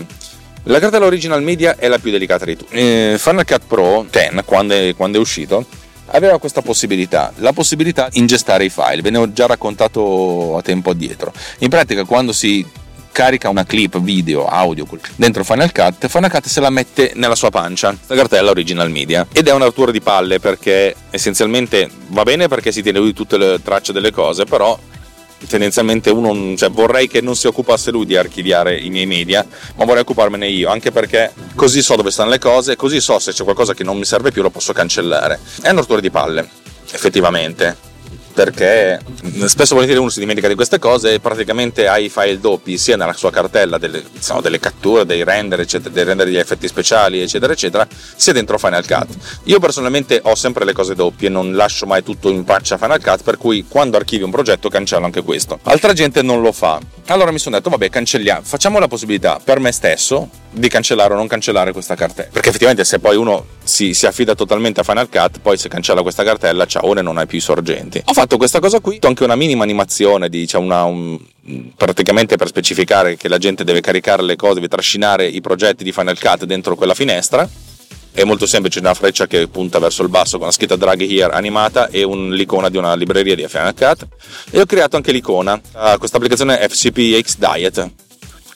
La 0.62 0.78
cartella 0.78 1.06
Original 1.06 1.42
Media 1.42 1.74
è 1.76 1.88
la 1.88 1.98
più 1.98 2.12
delicata 2.12 2.44
di 2.44 2.56
tutte. 2.56 3.14
Eh, 3.14 3.18
Final 3.18 3.44
Cut 3.44 3.62
Pro 3.66 4.06
10, 4.08 4.42
quando 4.44 4.74
è, 4.74 4.94
quando 4.94 5.18
è 5.18 5.20
uscito, 5.20 5.66
aveva 6.12 6.38
questa 6.38 6.62
possibilità, 6.62 7.32
la 7.38 7.52
possibilità 7.52 8.08
di 8.08 8.20
ingestare 8.20 8.64
i 8.64 8.70
file, 8.70 9.02
ve 9.02 9.10
ne 9.10 9.18
ho 9.18 9.32
già 9.32 9.46
raccontato 9.46 10.56
a 10.56 10.62
tempo 10.62 10.90
addietro. 10.90 11.32
In 11.58 11.68
pratica 11.68 12.04
quando 12.04 12.30
si 12.30 12.64
carica 13.10 13.48
una 13.48 13.64
clip 13.64 13.98
video, 14.00 14.46
audio 14.46 14.86
dentro 15.16 15.44
Final 15.44 15.72
Cut, 15.72 16.08
Final 16.08 16.30
Cut 16.30 16.46
se 16.46 16.60
la 16.60 16.70
mette 16.70 17.12
nella 17.14 17.34
sua 17.34 17.50
pancia, 17.50 17.96
la 18.06 18.14
cartella 18.14 18.50
original 18.50 18.90
media. 18.90 19.26
Ed 19.32 19.48
è 19.48 19.52
una 19.52 19.64
rottura 19.64 19.90
di 19.90 20.00
palle 20.00 20.38
perché 20.38 20.94
essenzialmente 21.10 21.90
va 22.08 22.22
bene 22.22 22.48
perché 22.48 22.72
si 22.72 22.82
tiene 22.82 22.98
lui 22.98 23.12
tutte 23.12 23.36
le 23.36 23.60
tracce 23.62 23.92
delle 23.92 24.10
cose, 24.10 24.44
però 24.44 24.78
tendenzialmente 25.46 26.10
uno 26.10 26.56
cioè, 26.56 26.70
vorrei 26.70 27.06
che 27.06 27.20
non 27.20 27.36
si 27.36 27.46
occupasse 27.46 27.90
lui 27.90 28.06
di 28.06 28.16
archiviare 28.16 28.76
i 28.76 28.90
miei 28.90 29.06
media 29.06 29.46
ma 29.76 29.84
vorrei 29.84 30.02
occuparmene 30.02 30.48
io 30.48 30.68
anche 30.68 30.90
perché 30.90 31.32
così 31.54 31.80
so 31.80 31.94
dove 31.94 32.10
stanno 32.10 32.30
le 32.30 32.38
cose 32.40 32.74
così 32.74 33.00
so 33.00 33.20
se 33.20 33.32
c'è 33.32 33.44
qualcosa 33.44 33.72
che 33.72 33.84
non 33.84 33.96
mi 33.96 34.04
serve 34.04 34.32
più 34.32 34.42
lo 34.42 34.50
posso 34.50 34.72
cancellare 34.72 35.38
è 35.62 35.70
una 35.70 35.80
rottura 35.80 36.00
di 36.00 36.10
palle 36.10 36.48
effettivamente 36.90 37.87
perché 38.38 39.00
spesso 39.46 39.74
volentieri 39.74 40.00
uno 40.00 40.10
si 40.10 40.20
dimentica 40.20 40.46
di 40.46 40.54
queste 40.54 40.78
cose 40.78 41.14
e 41.14 41.18
praticamente 41.18 41.88
ha 41.88 41.98
i 41.98 42.08
file 42.08 42.38
doppi 42.38 42.78
sia 42.78 42.96
nella 42.96 43.12
sua 43.12 43.32
cartella 43.32 43.78
delle, 43.78 44.00
diciamo, 44.12 44.40
delle 44.40 44.60
catture, 44.60 45.04
dei 45.04 45.24
render, 45.24 45.58
eccetera, 45.58 45.92
dei 45.92 46.04
render 46.04 46.24
degli 46.24 46.36
effetti 46.36 46.68
speciali, 46.68 47.20
eccetera, 47.20 47.52
eccetera, 47.52 47.84
sia 48.14 48.32
dentro 48.32 48.56
Final 48.56 48.86
Cut. 48.86 49.08
Io 49.44 49.58
personalmente 49.58 50.20
ho 50.22 50.36
sempre 50.36 50.64
le 50.64 50.72
cose 50.72 50.94
doppie, 50.94 51.28
non 51.28 51.56
lascio 51.56 51.84
mai 51.86 52.04
tutto 52.04 52.28
in 52.28 52.44
faccia 52.44 52.78
Final 52.78 53.02
Cut, 53.02 53.24
per 53.24 53.38
cui 53.38 53.64
quando 53.66 53.96
archivi 53.96 54.22
un 54.22 54.30
progetto 54.30 54.68
cancello 54.68 55.04
anche 55.04 55.22
questo. 55.24 55.58
Altra 55.64 55.92
gente 55.92 56.22
non 56.22 56.40
lo 56.40 56.52
fa. 56.52 56.78
Allora 57.06 57.32
mi 57.32 57.40
sono 57.40 57.56
detto, 57.56 57.70
vabbè, 57.70 57.90
cancelliamo, 57.90 58.42
facciamo 58.44 58.78
la 58.78 58.86
possibilità 58.86 59.40
per 59.42 59.58
me 59.58 59.72
stesso 59.72 60.28
di 60.50 60.68
cancellare 60.68 61.12
o 61.12 61.16
non 61.16 61.26
cancellare 61.26 61.72
questa 61.72 61.94
cartella. 61.94 62.28
Perché 62.32 62.48
effettivamente 62.48 62.84
se 62.84 62.98
poi 62.98 63.16
uno 63.16 63.46
si, 63.62 63.94
si, 63.94 64.06
affida 64.06 64.34
totalmente 64.34 64.80
a 64.80 64.82
Final 64.82 65.08
Cut, 65.08 65.40
poi 65.40 65.56
se 65.56 65.68
cancella 65.68 66.02
questa 66.02 66.24
cartella, 66.24 66.66
ciao, 66.66 66.94
e 66.96 67.02
non 67.02 67.18
hai 67.18 67.26
più 67.26 67.38
i 67.38 67.40
sorgenti. 67.40 68.02
Ho 68.04 68.12
fatto 68.12 68.27
questa 68.36 68.60
cosa 68.60 68.80
qui, 68.80 68.98
ho 69.00 69.06
anche 69.06 69.24
una 69.24 69.36
minima 69.36 69.62
animazione, 69.62 70.28
di, 70.28 70.46
cioè 70.46 70.60
una, 70.60 70.84
un, 70.84 71.18
praticamente 71.74 72.36
per 72.36 72.48
specificare 72.48 73.16
che 73.16 73.28
la 73.28 73.38
gente 73.38 73.64
deve 73.64 73.80
caricare 73.80 74.22
le 74.22 74.36
cose, 74.36 74.54
deve 74.54 74.68
trascinare 74.68 75.26
i 75.26 75.40
progetti 75.40 75.82
di 75.82 75.92
Final 75.92 76.18
Cut 76.18 76.44
dentro 76.44 76.76
quella 76.76 76.94
finestra. 76.94 77.48
È 78.12 78.24
molto 78.24 78.46
semplice, 78.46 78.80
una 78.80 78.94
freccia 78.94 79.26
che 79.26 79.46
punta 79.48 79.78
verso 79.78 80.02
il 80.02 80.08
basso 80.08 80.36
con 80.36 80.46
la 80.46 80.52
scritta 80.52 80.76
drag 80.76 81.00
here 81.00 81.32
animata 81.32 81.88
e 81.88 82.02
un, 82.02 82.32
l'icona 82.32 82.68
di 82.68 82.76
una 82.76 82.94
libreria 82.94 83.34
di 83.34 83.46
Final 83.48 83.74
Cut. 83.74 84.06
E 84.50 84.60
ho 84.60 84.66
creato 84.66 84.96
anche 84.96 85.12
l'icona, 85.12 85.54
uh, 85.54 85.98
questa 85.98 86.16
applicazione 86.16 86.58
FCPX 86.68 87.36
Diet. 87.38 87.90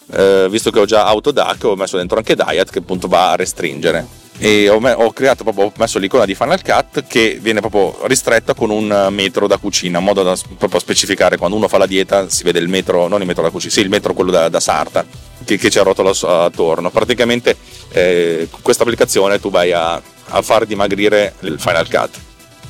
Uh, 0.07 0.49
visto 0.51 0.71
che 0.71 0.81
ho 0.81 0.85
già 0.85 1.07
Autodac, 1.07 1.65
ho 1.65 1.77
messo 1.77 1.97
dentro 1.97 2.19
anche 2.19 2.35
Diet 2.35 2.71
che 2.71 2.81
appunto 2.81 3.09
va 3.09 3.31
a 3.31 3.37
restringere 3.37 4.21
e 4.39 4.69
ho, 4.69 4.81
ho, 4.81 5.13
creato 5.13 5.45
proprio, 5.45 5.67
ho 5.67 5.73
messo 5.77 5.99
l'icona 5.99 6.25
di 6.25 6.35
Final 6.35 6.63
Cut 6.63 7.05
che 7.07 7.39
viene 7.41 7.61
proprio 7.61 8.07
ristretta 8.07 8.55
con 8.55 8.71
un 8.71 9.09
metro 9.11 9.47
da 9.47 9.59
cucina, 9.59 9.99
in 9.99 10.05
modo 10.05 10.23
da 10.23 10.37
proprio 10.59 10.81
specificare 10.81 11.37
quando 11.37 11.57
uno 11.57 11.69
fa 11.69 11.79
la 11.79 11.87
dieta 11.87 12.29
si 12.29 12.43
vede 12.43 12.59
il 12.59 12.69
metro, 12.69 13.09
non 13.09 13.21
il 13.21 13.27
metro 13.27 13.43
da 13.43 13.51
cucina, 13.51 13.73
sì, 13.73 13.81
il 13.81 13.89
metro 13.89 14.15
quello 14.15 14.31
da, 14.31 14.49
da 14.49 14.61
sarta 14.61 15.05
che, 15.45 15.57
che 15.59 15.69
c'è 15.69 15.83
rotolo 15.83 16.11
attorno. 16.11 16.91
Praticamente 16.91 17.57
eh, 17.91 18.49
con 18.51 18.61
questa 18.63 18.83
applicazione 18.83 19.41
tu 19.41 19.51
vai 19.51 19.73
a, 19.73 19.95
a 19.95 20.43
far 20.43 20.67
dimagrire 20.67 21.35
il 21.41 21.57
Final 21.59 21.89
Cut. 21.89 22.11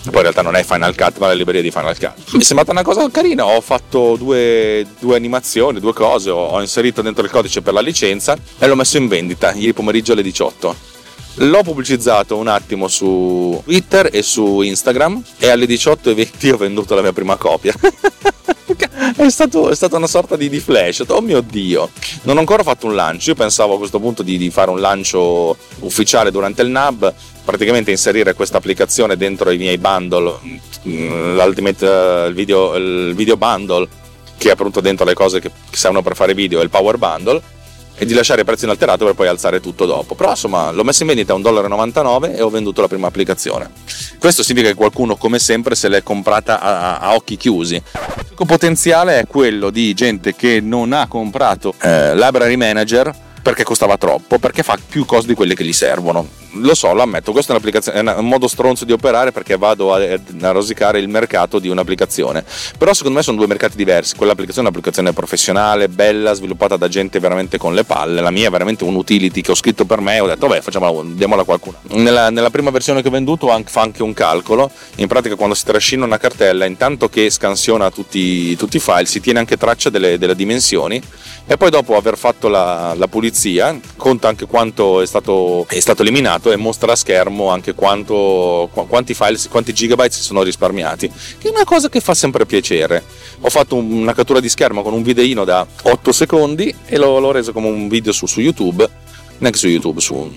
Poi 0.02 0.14
in 0.16 0.22
realtà 0.22 0.42
non 0.42 0.56
è 0.56 0.64
Final 0.64 0.96
Cut 0.96 1.18
ma 1.18 1.28
la 1.28 1.32
libreria 1.32 1.62
di 1.62 1.70
Final 1.70 1.96
Cut. 1.96 2.32
Mi 2.32 2.40
è 2.40 2.44
sembrata 2.44 2.72
una 2.72 2.82
cosa 2.82 3.08
carina 3.08 3.46
ho 3.46 3.60
fatto 3.60 4.16
due, 4.16 4.84
due 4.98 5.14
animazioni 5.14 5.78
due 5.78 5.92
cose 5.92 6.28
ho, 6.28 6.48
ho, 6.48 6.60
inserito 6.60 7.02
dentro 7.02 7.24
il 7.24 7.30
codice 7.30 7.62
per 7.62 7.72
la 7.72 7.80
licenza 7.80 8.36
e 8.58 8.66
l'ho 8.66 8.74
messo 8.74 8.96
in 8.96 9.06
vendita 9.06 9.52
ieri 9.52 9.72
pomeriggio 9.72 10.12
alle 10.12 10.22
18 10.22 10.90
l'ho 11.36 11.62
pubblicizzato 11.62 12.36
un 12.36 12.48
attimo 12.48 12.88
su 12.88 13.60
Twitter 13.64 14.08
e 14.12 14.22
su 14.22 14.60
Instagram 14.60 15.22
e 15.38 15.48
alle 15.48 15.66
18.20 15.66 16.52
ho 16.52 16.56
venduto 16.56 16.94
la 16.94 17.02
mia 17.02 17.12
prima 17.12 17.36
copia 17.36 17.74
è, 19.16 19.30
stato, 19.30 19.70
è, 19.70 19.74
stata 19.74 19.96
una 19.96 20.06
sorta 20.06 20.36
di, 20.36 20.48
di, 20.48 20.60
flash. 20.60 21.04
Oh 21.08 21.20
mio 21.20 21.40
dio, 21.40 21.90
non 22.22 22.36
ho 22.36 22.40
ancora 22.40 22.62
fatto 22.62 22.86
un 22.86 22.94
lancio. 22.94 23.30
Io 23.30 23.36
pensavo 23.36 23.74
a 23.74 23.78
questo 23.78 23.98
punto 24.00 24.22
di, 24.22 24.36
di 24.38 24.50
fare 24.50 24.70
un 24.70 24.80
lancio 24.80 25.56
ufficiale 25.80 26.30
durante 26.30 26.62
il 26.62 26.68
NAB, 26.68 27.12
praticamente 27.44 27.90
inserire 27.90 28.34
questa 28.34 28.58
applicazione 28.58 29.16
dentro 29.16 29.50
i 29.50 29.58
miei 29.58 29.78
bundle, 29.78 30.38
mm, 30.86 31.36
l'Ultimate 31.36 32.26
il 32.28 32.34
video, 32.34 32.74
il 32.76 33.14
video 33.14 33.36
bundle, 33.36 33.88
che 34.36 34.48
è 34.48 34.52
appunto 34.52 34.80
dentro 34.80 35.04
le 35.04 35.14
cose 35.14 35.40
che 35.40 35.50
servono 35.70 36.02
per 36.02 36.16
fare 36.16 36.34
video, 36.34 36.60
il 36.60 36.70
Power 36.70 36.96
Bundle 36.96 37.51
e 37.96 38.04
di 38.04 38.14
lasciare 38.14 38.40
il 38.40 38.46
prezzo 38.46 38.64
inalterato 38.64 39.04
per 39.04 39.14
poi 39.14 39.28
alzare 39.28 39.60
tutto 39.60 39.86
dopo. 39.86 40.14
Però 40.14 40.30
insomma 40.30 40.70
l'ho 40.70 40.84
messo 40.84 41.02
in 41.02 41.08
vendita 41.08 41.32
a 41.32 41.36
1,99$ 41.36 42.36
e 42.36 42.42
ho 42.42 42.50
venduto 42.50 42.80
la 42.80 42.88
prima 42.88 43.06
applicazione. 43.06 43.70
Questo 44.18 44.42
significa 44.42 44.70
che 44.70 44.76
qualcuno, 44.76 45.16
come 45.16 45.38
sempre, 45.38 45.74
se 45.74 45.88
l'è 45.88 46.02
comprata 46.02 46.60
a, 46.60 46.98
a 46.98 47.14
occhi 47.14 47.36
chiusi. 47.36 47.74
Il 47.74 48.46
potenziale 48.46 49.20
è 49.20 49.26
quello 49.26 49.70
di 49.70 49.94
gente 49.94 50.34
che 50.34 50.60
non 50.60 50.92
ha 50.92 51.06
comprato 51.06 51.74
eh, 51.80 52.14
Library 52.16 52.56
Manager 52.56 53.30
perché 53.42 53.64
costava 53.64 53.98
troppo, 53.98 54.38
perché 54.38 54.62
fa 54.62 54.78
più 54.88 55.04
cose 55.04 55.26
di 55.26 55.34
quelle 55.34 55.54
che 55.54 55.64
gli 55.64 55.72
servono. 55.72 56.40
Lo 56.56 56.74
so, 56.74 56.92
lo 56.92 57.02
ammetto, 57.02 57.32
questo 57.32 57.54
è, 57.54 57.90
è 57.90 57.98
un 57.98 58.28
modo 58.28 58.46
stronzo 58.46 58.84
di 58.84 58.92
operare 58.92 59.32
perché 59.32 59.56
vado 59.56 59.94
a, 59.94 59.98
a, 59.98 60.50
rosicare 60.50 60.98
il 60.98 61.08
mercato 61.08 61.58
di 61.58 61.68
un'applicazione. 61.68 62.44
Però 62.76 62.92
secondo 62.92 63.16
me 63.16 63.24
sono 63.24 63.38
due 63.38 63.46
mercati 63.46 63.76
diversi. 63.76 64.14
Quell'applicazione 64.14 64.68
è 64.68 64.70
un'applicazione 64.70 65.12
professionale, 65.12 65.88
bella, 65.88 66.34
sviluppata 66.34 66.76
da 66.76 66.88
gente 66.88 67.18
veramente 67.18 67.56
con 67.58 67.74
le 67.74 67.84
palle. 67.84 68.20
La 68.20 68.30
mia 68.30 68.48
è 68.48 68.50
veramente 68.50 68.84
un 68.84 68.94
utility 68.94 69.40
che 69.40 69.50
ho 69.50 69.54
scritto 69.54 69.86
per 69.86 70.00
me 70.00 70.16
e 70.16 70.20
ho 70.20 70.26
detto, 70.26 70.46
vabbè, 70.46 70.60
facciamola, 70.60 71.08
diamola 71.14 71.42
a 71.42 71.44
qualcuno. 71.44 71.78
Nella, 71.88 72.30
nella, 72.30 72.50
prima 72.50 72.70
versione 72.70 73.00
che 73.00 73.08
ho 73.08 73.12
venduto 73.12 73.46
fa 73.64 73.80
anche 73.80 74.02
un 74.02 74.12
calcolo. 74.12 74.70
In 74.96 75.06
pratica 75.08 75.34
quando 75.34 75.54
si 75.54 75.64
trascina 75.64 76.04
una 76.04 76.18
cartella, 76.18 76.66
intanto 76.66 77.08
che 77.08 77.30
scansiona 77.30 77.90
tutti, 77.90 78.54
tutti 78.56 78.76
i 78.76 78.80
file, 78.80 79.06
si 79.06 79.20
tiene 79.20 79.38
anche 79.38 79.56
traccia 79.56 79.88
delle, 79.88 80.18
delle 80.18 80.36
dimensioni 80.36 81.00
e 81.46 81.56
poi 81.56 81.70
dopo 81.70 81.96
aver 81.96 82.16
fatto 82.16 82.48
la, 82.48 82.94
la 82.96 83.08
pulizia 83.08 83.31
conta 83.96 84.28
anche 84.28 84.46
quanto 84.46 85.00
è 85.00 85.06
stato, 85.06 85.66
è 85.68 85.80
stato, 85.80 86.02
eliminato 86.02 86.52
e 86.52 86.56
mostra 86.56 86.92
a 86.92 86.96
schermo 86.96 87.48
anche 87.48 87.74
quanto, 87.74 88.68
quanti 88.72 89.14
file, 89.14 89.38
quanti 89.50 89.72
gigabyte 89.72 90.12
si 90.12 90.22
sono 90.22 90.42
risparmiati, 90.42 91.10
che 91.38 91.48
è 91.48 91.50
una 91.50 91.64
cosa 91.64 91.88
che 91.88 92.00
fa 92.00 92.14
sempre 92.14 92.46
piacere. 92.46 93.02
Ho 93.40 93.50
fatto 93.50 93.76
una 93.76 94.14
cattura 94.14 94.40
di 94.40 94.48
schermo 94.48 94.82
con 94.82 94.92
un 94.92 95.02
videino 95.02 95.44
da 95.44 95.66
8 95.82 96.12
secondi 96.12 96.74
e 96.86 96.96
l'ho, 96.98 97.18
l'ho 97.18 97.32
reso 97.32 97.52
come 97.52 97.68
un 97.68 97.88
video 97.88 98.12
su, 98.12 98.26
su 98.26 98.40
YouTube, 98.40 98.88
neanche 99.38 99.58
su 99.58 99.68
YouTube, 99.68 100.00
su, 100.00 100.32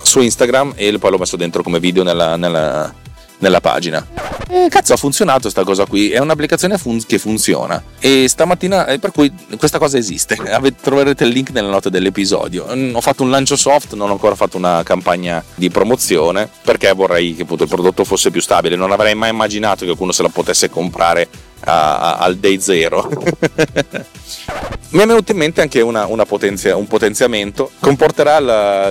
su 0.00 0.20
Instagram 0.20 0.74
e 0.76 0.98
poi 0.98 1.10
l'ho 1.10 1.18
messo 1.18 1.36
dentro 1.36 1.62
come 1.62 1.80
video 1.80 2.02
nella, 2.02 2.36
nella 2.36 3.06
nella 3.38 3.60
pagina. 3.60 4.06
E 4.50 4.68
cazzo, 4.70 4.94
ha 4.94 4.96
funzionato 4.96 5.50
sta 5.50 5.62
cosa 5.62 5.84
qui. 5.84 6.10
È 6.10 6.18
un'applicazione 6.18 6.78
fun- 6.78 7.04
che 7.04 7.18
funziona. 7.18 7.82
E 7.98 8.26
stamattina, 8.28 8.86
eh, 8.86 8.98
per 8.98 9.12
cui 9.12 9.32
questa 9.58 9.78
cosa 9.78 9.98
esiste. 9.98 10.36
troverete 10.80 11.24
il 11.24 11.30
link 11.30 11.50
nelle 11.50 11.68
note 11.68 11.90
dell'episodio. 11.90 12.66
Mm, 12.74 12.94
ho 12.94 13.00
fatto 13.00 13.22
un 13.22 13.30
lancio 13.30 13.56
soft, 13.56 13.94
non 13.94 14.08
ho 14.08 14.12
ancora 14.12 14.34
fatto 14.34 14.56
una 14.56 14.82
campagna 14.82 15.44
di 15.54 15.68
promozione 15.70 16.48
perché 16.62 16.92
vorrei 16.92 17.34
che 17.34 17.42
appunto, 17.42 17.64
il 17.64 17.68
prodotto 17.68 18.04
fosse 18.04 18.30
più 18.30 18.40
stabile. 18.40 18.76
Non 18.76 18.92
avrei 18.92 19.14
mai 19.14 19.30
immaginato 19.30 19.80
che 19.80 19.86
qualcuno 19.86 20.12
se 20.12 20.22
la 20.22 20.30
potesse 20.30 20.70
comprare 20.70 21.28
a, 21.60 21.98
a, 21.98 22.16
al 22.18 22.36
day 22.36 22.60
zero. 22.60 23.08
Mi 24.90 25.02
è 25.02 25.06
venuto 25.06 25.32
in 25.32 25.38
mente 25.38 25.60
anche 25.60 25.82
una, 25.82 26.06
una 26.06 26.24
potenzia, 26.24 26.76
un 26.76 26.86
potenziamento. 26.86 27.70
Comporterà 27.78 28.38
la, 28.40 28.90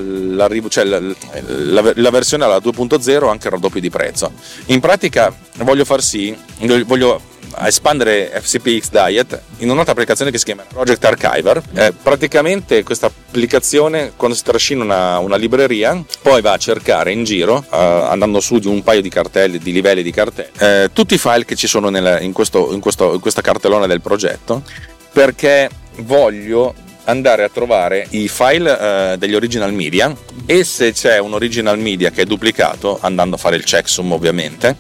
cioè 0.67 0.83
la, 0.83 0.99
la, 0.99 1.91
la, 1.95 2.09
versione 2.11 2.43
alla 2.43 2.57
2.0 2.57 3.27
anche 3.27 3.47
il 3.47 3.53
raddoppio 3.53 3.81
di 3.81 3.89
prezzo. 3.89 4.31
In 4.67 4.79
pratica 4.79 5.33
voglio 5.63 5.85
far 5.85 6.03
sì, 6.03 6.37
voglio 6.85 7.19
espandere 7.65 8.31
FCPX 8.41 8.89
Diet 8.89 9.41
in 9.57 9.69
un'altra 9.69 9.93
applicazione 9.93 10.31
che 10.31 10.37
si 10.37 10.45
chiama 10.45 10.63
Project 10.67 11.03
Archiver. 11.03 11.61
Eh, 11.73 11.93
praticamente 12.01 12.83
questa 12.83 13.07
applicazione, 13.07 14.13
quando 14.15 14.35
si 14.35 14.43
trascina 14.43 14.83
una, 14.83 15.19
una, 15.19 15.35
libreria, 15.35 16.01
poi 16.21 16.41
va 16.41 16.53
a 16.53 16.57
cercare 16.57 17.11
in 17.11 17.23
giro, 17.23 17.65
eh, 17.71 17.77
andando 17.77 18.39
su 18.39 18.59
di 18.59 18.67
un 18.67 18.83
paio 18.83 19.01
di 19.01 19.09
cartelli, 19.09 19.57
di 19.57 19.71
livelli 19.71 20.03
di 20.03 20.11
cartelli, 20.11 20.49
eh, 20.59 20.89
tutti 20.93 21.15
i 21.15 21.17
file 21.17 21.45
che 21.45 21.55
ci 21.55 21.67
sono 21.67 21.89
nella, 21.89 22.19
in, 22.19 22.33
questo, 22.33 22.73
in, 22.73 22.79
questo, 22.79 23.13
in 23.13 23.19
questa 23.19 23.41
cartellone 23.41 23.87
del 23.87 24.01
progetto, 24.01 24.63
perché 25.11 25.69
voglio 25.99 26.73
andare 27.07 27.43
a 27.43 27.49
trovare 27.49 28.05
i 28.11 28.27
file 28.27 28.79
eh, 29.13 29.17
degli 29.17 29.33
original 29.33 29.73
media 29.73 30.13
e 30.45 30.63
se 30.63 30.91
c'è 30.91 31.19
un 31.19 31.33
original 31.33 31.79
media 31.79 32.11
che 32.11 32.23
è 32.23 32.25
duplicato, 32.25 32.99
andando 33.01 33.35
a 33.35 33.39
fare 33.39 33.55
il 33.55 33.63
checksum 33.63 34.11
ovviamente, 34.11 34.75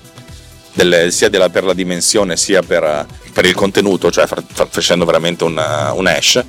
delle, 0.77 1.09
sia 1.09 1.27
della, 1.27 1.49
per 1.49 1.63
la 1.63 1.73
dimensione 1.73 2.37
sia 2.37 2.61
per, 2.61 3.05
per 3.33 3.45
il 3.45 3.55
contenuto, 3.55 4.11
cioè 4.11 4.27
facendo 4.69 5.05
veramente 5.05 5.43
un, 5.43 5.53
un 5.53 6.07
hash, 6.07 6.45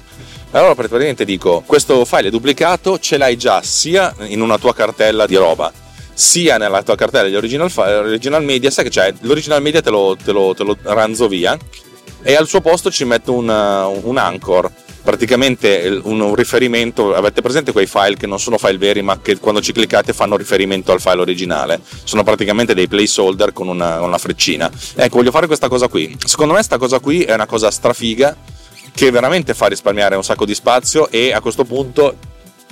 allora 0.50 0.74
praticamente 0.74 1.24
dico 1.24 1.62
questo 1.64 2.04
file 2.04 2.28
è 2.28 2.30
duplicato, 2.30 2.98
ce 2.98 3.16
l'hai 3.16 3.36
già 3.36 3.62
sia 3.62 4.14
in 4.26 4.42
una 4.42 4.58
tua 4.58 4.74
cartella 4.74 5.26
di 5.26 5.36
roba 5.36 5.72
sia 6.12 6.58
nella 6.58 6.82
tua 6.82 6.96
cartella 6.96 7.28
di 7.28 7.36
original, 7.36 7.70
original 7.74 8.44
media, 8.44 8.70
sai 8.70 8.84
che 8.84 8.90
c'è? 8.90 9.14
L'original 9.20 9.62
media 9.62 9.80
te 9.80 9.90
lo, 9.90 10.16
te 10.22 10.32
lo, 10.32 10.54
te 10.54 10.64
lo 10.64 10.76
ranzo 10.82 11.26
via 11.28 11.56
e 12.22 12.34
al 12.34 12.48
suo 12.48 12.60
posto 12.60 12.90
ci 12.90 13.04
metto 13.04 13.32
un, 13.32 13.48
un 13.48 14.18
anchor 14.18 14.70
praticamente 15.08 16.00
un 16.02 16.34
riferimento, 16.34 17.14
avete 17.14 17.40
presente 17.40 17.72
quei 17.72 17.86
file 17.86 18.16
che 18.16 18.26
non 18.26 18.38
sono 18.38 18.58
file 18.58 18.76
veri 18.76 19.00
ma 19.00 19.18
che 19.22 19.38
quando 19.38 19.62
ci 19.62 19.72
cliccate 19.72 20.12
fanno 20.12 20.36
riferimento 20.36 20.92
al 20.92 21.00
file 21.00 21.22
originale, 21.22 21.80
sono 22.04 22.22
praticamente 22.22 22.74
dei 22.74 22.88
placeholder 22.88 23.54
con 23.54 23.68
una, 23.68 24.02
una 24.02 24.18
freccina. 24.18 24.70
Ecco, 24.96 25.16
voglio 25.16 25.30
fare 25.30 25.46
questa 25.46 25.68
cosa 25.68 25.88
qui. 25.88 26.14
Secondo 26.26 26.52
me 26.52 26.58
questa 26.58 26.76
cosa 26.76 26.98
qui 26.98 27.22
è 27.22 27.32
una 27.32 27.46
cosa 27.46 27.70
strafiga 27.70 28.36
che 28.92 29.10
veramente 29.10 29.54
fa 29.54 29.68
risparmiare 29.68 30.14
un 30.14 30.24
sacco 30.24 30.44
di 30.44 30.54
spazio 30.54 31.08
e 31.08 31.32
a 31.32 31.40
questo 31.40 31.64
punto 31.64 32.16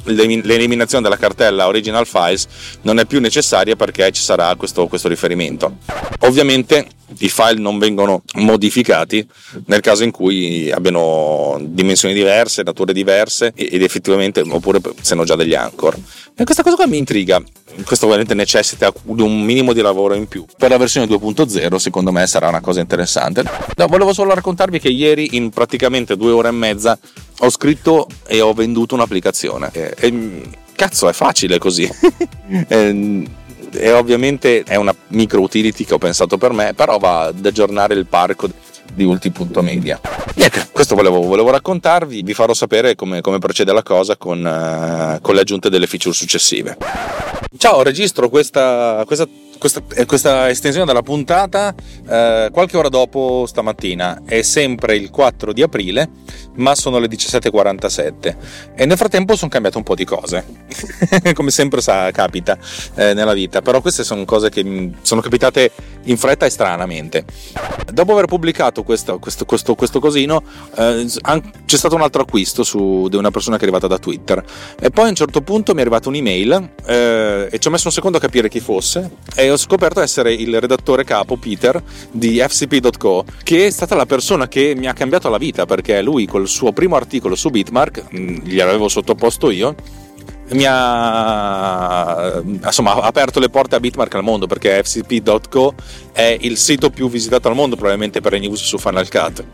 l'eliminazione 0.07 1.03
della 1.03 1.17
cartella 1.17 1.67
original 1.67 2.07
files 2.07 2.47
non 2.83 2.99
è 2.99 3.05
più 3.07 3.21
necessaria 3.21 3.77
perché 3.77 4.11
ci 4.13 4.23
sarà 4.23 4.55
questo, 4.57 4.87
questo 4.87 5.09
riferimento. 5.09 5.79
Ovviamente 6.21 6.87
i 7.19 7.29
file 7.29 7.61
non 7.61 7.79
vengono 7.79 8.23
modificati 8.35 9.27
nel 9.67 9.81
caso 9.81 10.03
in 10.03 10.11
cui 10.11 10.71
abbiano 10.71 11.59
dimensioni 11.61 12.15
diverse, 12.15 12.63
nature 12.63 12.93
diverse 12.93 13.53
ed 13.55 13.83
effettivamente 13.83 14.43
oppure 14.47 14.81
se 15.01 15.15
hanno 15.15 15.25
già 15.25 15.37
degli 15.37 15.55
anchor. 15.55 15.97
E 16.37 16.45
questa 16.45 16.63
cosa 16.63 16.77
qua 16.77 16.87
mi 16.87 16.99
intriga. 16.99 17.43
Questo 17.85 18.07
ovviamente 18.07 18.35
necessita 18.35 18.93
di 19.03 19.23
un 19.23 19.43
minimo 19.43 19.73
di 19.73 19.81
lavoro 19.81 20.15
in 20.15 20.27
più. 20.27 20.45
Per 20.57 20.71
la 20.71 20.77
versione 20.77 21.07
2.0 21.07 21.77
secondo 21.77 22.13
me 22.13 22.27
sarà 22.27 22.49
una 22.49 22.61
cosa 22.61 22.81
interessante. 22.81 23.43
No, 23.77 23.87
volevo 23.87 24.13
solo 24.13 24.35
raccontarvi 24.35 24.79
che 24.81 24.89
ieri 24.89 25.37
in 25.37 25.51
praticamente 25.51 26.17
due 26.17 26.33
ore 26.33 26.49
e 26.49 26.53
mezza 26.53 26.99
ho 27.39 27.51
scritto 27.51 28.07
e 28.27 28.41
ho 28.41 28.53
venduto 28.53 28.95
un'applicazione. 28.95 29.71
E, 29.73 29.95
e 29.99 30.43
cazzo, 30.75 31.09
è 31.09 31.13
facile 31.13 31.59
così. 31.59 31.89
e, 32.69 33.29
e 33.73 33.93
ovviamente 33.93 34.63
è 34.63 34.77
una 34.77 34.95
micro 35.09 35.41
utility 35.41 35.85
che 35.85 35.95
ho 35.95 35.99
pensato 35.99 36.39
per 36.39 36.53
me, 36.53 36.73
però 36.75 36.99
va 36.99 37.25
ad 37.25 37.45
aggiornare 37.45 37.95
il 37.95 38.07
parco 38.07 38.49
di 38.93 39.05
ulti.media. 39.05 40.01
Niente, 40.35 40.69
questo 40.73 40.95
volevo, 40.95 41.21
volevo, 41.21 41.51
raccontarvi, 41.51 42.23
vi 42.23 42.35
farò 42.35 42.55
sapere 42.55 42.95
come, 42.95 43.21
come 43.21 43.39
procede 43.39 43.73
la 43.73 43.83
cosa 43.83 44.17
con, 44.17 44.39
uh, 44.39 45.21
con, 45.21 45.35
le 45.35 45.41
aggiunte 45.41 45.71
delle 45.71 45.87
feature 45.87 46.15
successive. 46.15 46.77
Ciao, 47.57 47.83
registro 47.83 48.29
questa, 48.29 49.03
questa 49.07 49.27
questa, 49.59 49.83
questa, 50.07 50.49
estensione 50.49 50.87
della 50.87 51.03
puntata 51.03 51.75
eh, 52.09 52.49
qualche 52.53 52.77
ora 52.77 52.89
dopo 52.89 53.45
stamattina. 53.47 54.23
È 54.25 54.43
sempre 54.43 54.97
il 54.97 55.11
4 55.11 55.53
di 55.53 55.63
aprile, 55.63 56.09
ma 56.55 56.75
sono 56.75 56.99
le 56.99 57.09
17.47 57.09 58.37
e 58.75 58.87
nel 58.87 58.97
frattempo 58.97 59.37
sono 59.37 59.51
cambiate 59.51 59.77
un 59.77 59.83
po' 59.83 59.95
di 59.95 60.05
cose, 60.05 60.45
come 61.35 61.51
sempre 61.51 61.81
sa, 61.81 62.11
capita 62.11 62.59
eh, 62.95 63.15
nella 63.15 63.33
vita, 63.33 63.63
però 63.63 63.81
queste 63.81 64.05
sono 64.05 64.25
cose 64.25 64.51
che 64.51 64.93
sono 65.03 65.21
capitate 65.21 65.71
in 66.07 66.17
fretta 66.17 66.47
e 66.47 66.51
stranamente. 66.51 67.25
Dopo 67.93 68.13
aver 68.13 68.27
pubblicato 68.27 68.83
questo, 68.83 69.19
questo, 69.19 69.45
questo, 69.45 69.75
questo 69.75 70.01
cosino, 70.01 70.43
eh, 70.77 71.07
c'è 71.65 71.77
stato 71.77 71.95
un 71.95 72.03
altro 72.03 72.23
acquisto 72.23 72.63
su, 72.63 73.07
di 73.09 73.17
una 73.17 73.31
persona 73.31 73.57
che 73.57 73.63
è 73.63 73.65
arrivata 73.65 73.87
da 73.87 73.99
Twitter. 73.99 74.43
E 74.81 74.91
poi 74.91 75.07
a 75.07 75.09
un 75.09 75.15
certo 75.15 75.41
punto 75.41 75.73
mi 75.73 75.79
è 75.79 75.81
arrivata 75.83 76.09
un'email 76.09 76.71
eh, 76.85 77.49
e 77.51 77.59
ci 77.59 77.69
ho 77.69 77.71
messo 77.71 77.87
un 77.87 77.93
secondo 77.93 78.19
a 78.19 78.21
capire 78.21 78.49
chi 78.49 78.61
fosse. 78.61 79.11
E 79.35 79.51
ho 79.51 79.57
scoperto 79.57 80.01
essere 80.01 80.33
il 80.33 80.61
redattore 80.61 81.05
capo 81.05 81.37
Peter 81.37 81.83
di 82.11 82.39
FCP.co, 82.39 83.25
che 83.43 83.67
è 83.67 83.71
stata 83.71 83.95
la 83.95 84.07
persona 84.07 84.49
che 84.49 84.75
mi 84.77 84.87
ha 84.87 84.93
cambiato 84.93 85.29
la 85.29 85.39
vita 85.39 85.67
perché 85.67 86.03
lui, 86.03 86.27
col 86.27 86.49
suo 86.49 86.73
primo 86.73 86.97
articolo 86.97 87.35
su 87.35 87.51
Bitmark, 87.51 88.05
mm, 88.17 88.37
gliel'avevo 88.45 88.89
sottoposto 88.89 89.51
io 89.51 89.75
mi 90.51 90.65
ha 90.67 92.41
insomma, 92.45 92.95
aperto 93.03 93.41
le 93.41 93.49
porte 93.49 93.75
a 93.75 93.81
Bitmark 93.81 94.15
al 94.15 94.23
mondo 94.23 94.47
perché 94.47 94.83
fcp.co 94.83 95.75
è 96.13 96.37
il 96.41 96.57
sito 96.57 96.91
più 96.91 97.09
visitato 97.09 97.49
al 97.49 97.55
mondo 97.55 97.75
probabilmente 97.75 98.21
per 98.21 98.33
le 98.33 98.39
news 98.39 98.63
su 98.63 98.79
Final 98.79 99.09
Cut 99.09 99.45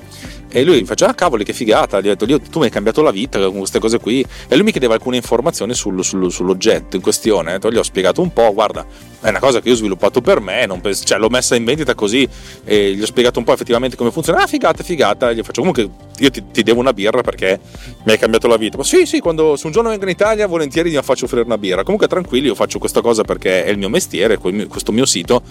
e 0.52 0.64
lui 0.64 0.80
mi 0.80 0.85
faceva 0.85 1.11
ah 1.11 1.14
cavoli 1.14 1.44
che 1.44 1.52
figata 1.52 2.00
gli 2.00 2.09
ho 2.09 2.14
detto 2.14 2.26
tu 2.50 2.59
mi 2.59 2.66
hai 2.66 2.71
cambiato 2.71 3.00
la 3.00 3.11
vita 3.11 3.38
con 3.40 3.59
queste 3.59 3.78
cose 3.78 3.99
qui 3.99 4.25
e 4.49 4.54
lui 4.54 4.64
mi 4.64 4.71
chiedeva 4.71 4.94
alcune 4.94 5.16
informazioni 5.16 5.73
sul, 5.73 6.04
sul, 6.04 6.30
sull'oggetto 6.30 6.97
in 6.97 7.02
questione 7.02 7.59
gli 7.59 7.76
ho 7.76 7.82
spiegato 7.82 8.21
un 8.21 8.32
po' 8.32 8.52
guarda 8.52 8.85
è 9.21 9.28
una 9.28 9.38
cosa 9.38 9.61
che 9.61 9.68
io 9.68 9.75
ho 9.75 9.76
sviluppato 9.76 10.21
per 10.21 10.40
me 10.40 10.66
penso, 10.80 11.04
cioè, 11.04 11.18
l'ho 11.18 11.28
messa 11.30 11.54
in 11.54 11.64
vendita 11.64 11.94
così 11.94 12.28
e 12.64 12.92
gli 12.92 13.00
ho 13.00 13.06
spiegato 13.06 13.38
un 13.38 13.44
po' 13.44 13.52
effettivamente 13.54 13.97
come 13.97 14.11
funziona 14.11 14.42
ah 14.42 14.47
figata 14.47 14.82
figata 14.82 15.32
gli 15.32 15.42
faccio 15.42 15.61
comunque 15.61 15.88
io 16.18 16.30
ti, 16.30 16.44
ti 16.52 16.62
devo 16.62 16.80
una 16.80 16.92
birra 16.92 17.23
perché 17.23 17.59
mi 18.04 18.12
hai 18.12 18.18
cambiato 18.18 18.47
la 18.47 18.56
vita 18.56 18.76
ma 18.76 18.85
sì 18.85 19.06
sì 19.06 19.21
quando 19.21 19.56
se 19.56 19.66
un 19.66 19.73
giorno 19.73 19.88
vengo 19.88 20.04
in 20.04 20.11
Italia 20.11 20.47
volentieri 20.47 20.90
gli 20.90 20.99
faccio 21.02 21.25
offrire 21.25 21.44
una 21.44 21.59
birra 21.59 21.82
comunque 21.82 22.09
tranquilli 22.09 22.49
io 22.49 22.54
faccio 22.54 22.78
questa 22.78 23.00
cosa 23.00 23.23
perché 23.23 23.64
è 23.64 23.71
il 23.71 23.78
mio 23.78 23.88
mestiere 23.88 24.37
questo 24.37 24.92
mio 24.92 25.06
sito 25.06 25.42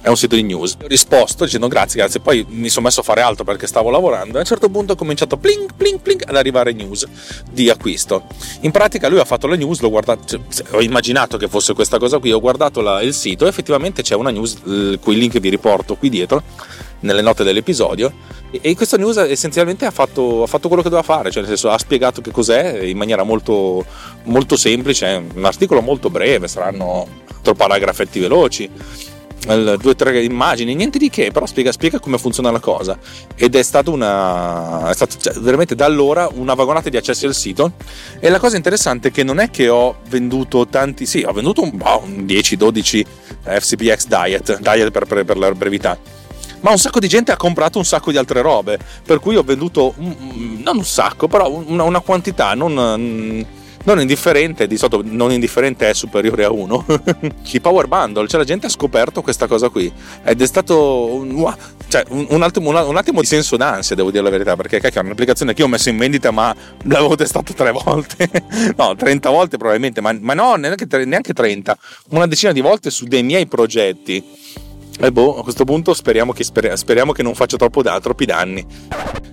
è 0.00 0.08
un 0.08 0.16
sito 0.16 0.36
di 0.36 0.42
news. 0.42 0.76
Ho 0.82 0.86
risposto 0.86 1.44
dicendo 1.44 1.68
grazie, 1.68 2.00
grazie. 2.00 2.20
Poi 2.20 2.44
mi 2.48 2.68
sono 2.68 2.86
messo 2.86 3.00
a 3.00 3.02
fare 3.02 3.20
altro 3.20 3.44
perché 3.44 3.66
stavo 3.66 3.90
lavorando. 3.90 4.34
E 4.34 4.36
a 4.36 4.40
un 4.40 4.46
certo 4.46 4.68
punto 4.68 4.92
ho 4.92 4.96
cominciato 4.96 5.36
pling, 5.36 5.72
pling, 5.76 6.00
pling 6.00 6.22
ad 6.26 6.36
arrivare 6.36 6.72
news 6.72 7.06
di 7.50 7.70
acquisto. 7.70 8.24
In 8.60 8.70
pratica 8.70 9.08
lui 9.08 9.18
ha 9.18 9.24
fatto 9.24 9.46
la 9.46 9.56
news, 9.56 9.80
l'ho 9.80 9.90
guardato, 9.90 10.22
cioè, 10.26 10.66
ho 10.70 10.80
immaginato 10.80 11.36
che 11.36 11.48
fosse 11.48 11.74
questa 11.74 11.98
cosa 11.98 12.18
qui, 12.18 12.32
ho 12.32 12.40
guardato 12.40 12.80
la, 12.80 13.02
il 13.02 13.14
sito 13.14 13.44
e 13.44 13.48
effettivamente 13.48 14.02
c'è 14.02 14.14
una 14.14 14.30
news, 14.30 14.56
il 14.64 14.98
cui 15.02 15.16
link 15.16 15.38
vi 15.38 15.48
riporto 15.48 15.96
qui 15.96 16.08
dietro, 16.08 16.42
nelle 17.00 17.22
note 17.22 17.44
dell'episodio. 17.44 18.12
E 18.50 18.74
questa 18.74 18.96
news 18.96 19.16
essenzialmente 19.18 19.84
ha 19.84 19.90
fatto, 19.90 20.42
ha 20.42 20.46
fatto 20.46 20.68
quello 20.68 20.82
che 20.82 20.88
doveva 20.88 21.06
fare, 21.06 21.30
cioè 21.30 21.42
nel 21.42 21.50
senso 21.50 21.70
ha 21.70 21.78
spiegato 21.78 22.22
che 22.22 22.30
cos'è 22.30 22.78
in 22.80 22.96
maniera 22.96 23.22
molto, 23.22 23.84
molto 24.24 24.56
semplice, 24.56 25.22
un 25.34 25.44
articolo 25.44 25.82
molto 25.82 26.08
breve, 26.08 26.48
saranno 26.48 27.06
tre 27.42 27.54
paragrafetti 27.54 28.20
veloci 28.20 28.70
due 29.46 29.90
o 29.90 29.94
tre 29.94 30.22
immagini, 30.22 30.74
niente 30.74 30.98
di 30.98 31.08
che, 31.08 31.30
però 31.30 31.46
spiega, 31.46 31.72
spiega, 31.72 32.00
come 32.00 32.18
funziona 32.18 32.50
la 32.50 32.60
cosa. 32.60 32.98
Ed 33.34 33.54
è 33.54 33.62
stata 33.62 33.90
una. 33.90 34.90
È 34.90 34.94
stato 34.94 35.16
cioè, 35.18 35.34
veramente 35.34 35.74
da 35.74 35.84
allora 35.84 36.28
una 36.32 36.54
vagonata 36.54 36.88
di 36.88 36.96
accessi 36.96 37.26
al 37.26 37.34
sito. 37.34 37.72
E 38.20 38.28
la 38.28 38.38
cosa 38.38 38.56
interessante 38.56 39.08
è 39.08 39.10
che 39.10 39.22
non 39.22 39.38
è 39.38 39.50
che 39.50 39.68
ho 39.68 39.98
venduto 40.08 40.66
tanti. 40.66 41.06
Sì, 41.06 41.24
ho 41.26 41.32
venduto 41.32 41.62
un, 41.62 41.78
oh, 41.82 42.02
un 42.04 42.24
10-12 42.26 43.04
FCPX 43.42 44.06
Diet, 44.06 44.58
Diet 44.60 44.90
per, 44.90 45.06
per, 45.06 45.24
per 45.24 45.36
la 45.38 45.52
brevità 45.52 46.16
ma 46.60 46.70
un 46.70 46.78
sacco 46.78 46.98
di 46.98 47.08
gente 47.08 47.30
ha 47.30 47.36
comprato 47.36 47.78
un 47.78 47.84
sacco 47.84 48.10
di 48.10 48.16
altre 48.16 48.42
robe, 48.42 48.78
per 49.04 49.20
cui 49.20 49.36
ho 49.36 49.42
venduto 49.42 49.94
non 49.96 50.76
un 50.78 50.84
sacco, 50.84 51.28
però 51.28 51.48
una, 51.48 51.84
una 51.84 52.00
quantità 52.00 52.54
non, 52.54 53.46
non 53.88 54.00
indifferente, 54.00 54.66
di 54.66 54.76
solito 54.76 55.02
non 55.02 55.32
indifferente 55.32 55.88
è 55.88 55.94
superiore 55.94 56.44
a 56.44 56.50
1, 56.50 56.86
i 57.52 57.60
power 57.60 57.86
bundle, 57.86 58.28
cioè 58.28 58.38
la 58.38 58.44
gente 58.44 58.66
ha 58.66 58.68
scoperto 58.68 59.22
questa 59.22 59.46
cosa 59.46 59.70
qui. 59.70 59.90
Ed 60.22 60.42
è 60.42 60.46
stato 60.46 61.06
un, 61.06 61.54
cioè, 61.88 62.04
un, 62.10 62.26
un, 62.28 62.42
attimo, 62.42 62.68
un, 62.68 62.96
attimo, 62.96 63.20
di 63.20 63.26
senso 63.26 63.56
d'ansia, 63.56 63.96
devo 63.96 64.10
dire 64.10 64.22
la 64.22 64.30
verità, 64.30 64.56
perché 64.56 64.78
cacchio, 64.78 65.00
è 65.00 65.04
un'applicazione 65.04 65.54
che 65.54 65.62
io 65.62 65.66
ho 65.66 65.70
messo 65.70 65.88
in 65.88 65.96
vendita 65.96 66.30
ma 66.30 66.54
l'avevo 66.82 67.14
testata 67.14 67.52
tre 67.54 67.72
volte, 67.72 68.28
no, 68.76 68.94
30 68.94 69.30
volte 69.30 69.56
probabilmente, 69.56 70.02
ma, 70.02 70.14
ma 70.20 70.34
no, 70.34 70.56
neanche, 70.56 70.86
neanche 71.04 71.32
30, 71.32 71.78
una 72.10 72.26
decina 72.26 72.52
di 72.52 72.60
volte 72.60 72.90
su 72.90 73.06
dei 73.06 73.22
miei 73.22 73.46
progetti 73.46 74.22
e 75.00 75.12
boh, 75.12 75.38
a 75.38 75.42
questo 75.42 75.64
punto 75.64 75.94
speriamo 75.94 76.32
che, 76.32 76.42
sper- 76.42 76.72
speriamo 76.74 77.12
che 77.12 77.22
non 77.22 77.34
faccia 77.34 77.56
troppo 77.56 77.82
da- 77.82 78.00
troppi 78.00 78.24
danni. 78.24 78.66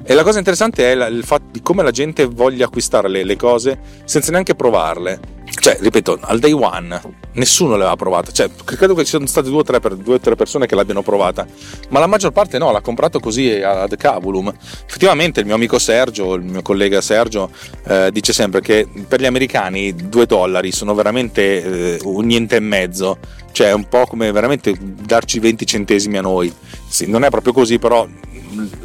E 0.04 0.14
la 0.14 0.24
cosa 0.24 0.38
interessante 0.38 0.92
è 0.92 0.96
la, 0.96 1.08
il 1.08 1.24
fatto 1.24 1.46
di 1.52 1.62
come 1.62 1.82
la 1.82 1.92
gente 1.92 2.26
voglia 2.26 2.66
acquistare 2.66 3.10
le, 3.10 3.24
le 3.24 3.36
cose 3.36 3.80
senza 4.06 4.32
neanche 4.32 4.54
provarle. 4.54 5.35
Cioè, 5.48 5.78
ripeto, 5.80 6.18
al 6.22 6.40
day 6.40 6.52
one 6.52 7.02
nessuno 7.34 7.72
l'aveva 7.72 7.96
provata. 7.96 8.32
Cioè, 8.32 8.50
credo 8.64 8.94
che 8.94 9.04
ci 9.04 9.10
siano 9.10 9.26
state 9.26 9.50
due 9.50 9.60
o 9.60 9.64
tre, 9.64 9.80
due 9.98 10.16
o 10.16 10.20
tre 10.20 10.36
persone 10.36 10.66
che 10.66 10.76
l'abbiano 10.76 11.02
provata, 11.02 11.46
ma 11.90 12.00
la 12.00 12.08
maggior 12.08 12.32
parte 12.32 12.58
no, 12.58 12.72
l'ha 12.72 12.82
comprato 12.82 13.20
così 13.20 13.50
ad 13.52 13.96
cavulum. 13.96 14.54
Effettivamente, 14.86 15.40
il 15.40 15.46
mio 15.46 15.56
amico 15.56 15.80
Sergio, 15.80 16.34
il 16.34 16.44
mio 16.44 16.62
collega 16.62 17.02
Sergio, 17.02 17.50
eh, 17.88 18.10
dice 18.12 18.34
sempre 18.34 18.62
che 18.62 18.88
per 19.08 19.22
gli 19.22 19.26
americani 19.26 19.94
due 19.94 20.26
dollari 20.26 20.72
sono 20.72 20.94
veramente 20.94 21.96
eh, 21.96 22.00
un 22.04 22.26
niente 22.26 22.58
e 22.58 22.60
mezzo 22.60 23.18
cioè 23.56 23.70
è 23.70 23.74
un 23.74 23.88
po' 23.88 24.06
come 24.06 24.34
veramente 24.34 24.76
darci 24.78 25.40
20 25.40 25.66
centesimi 25.66 26.18
a 26.18 26.22
noi. 26.22 26.54
Sì, 26.96 27.08
non 27.08 27.26
è 27.26 27.30
proprio 27.30 27.52
così, 27.52 27.78
però 27.78 28.08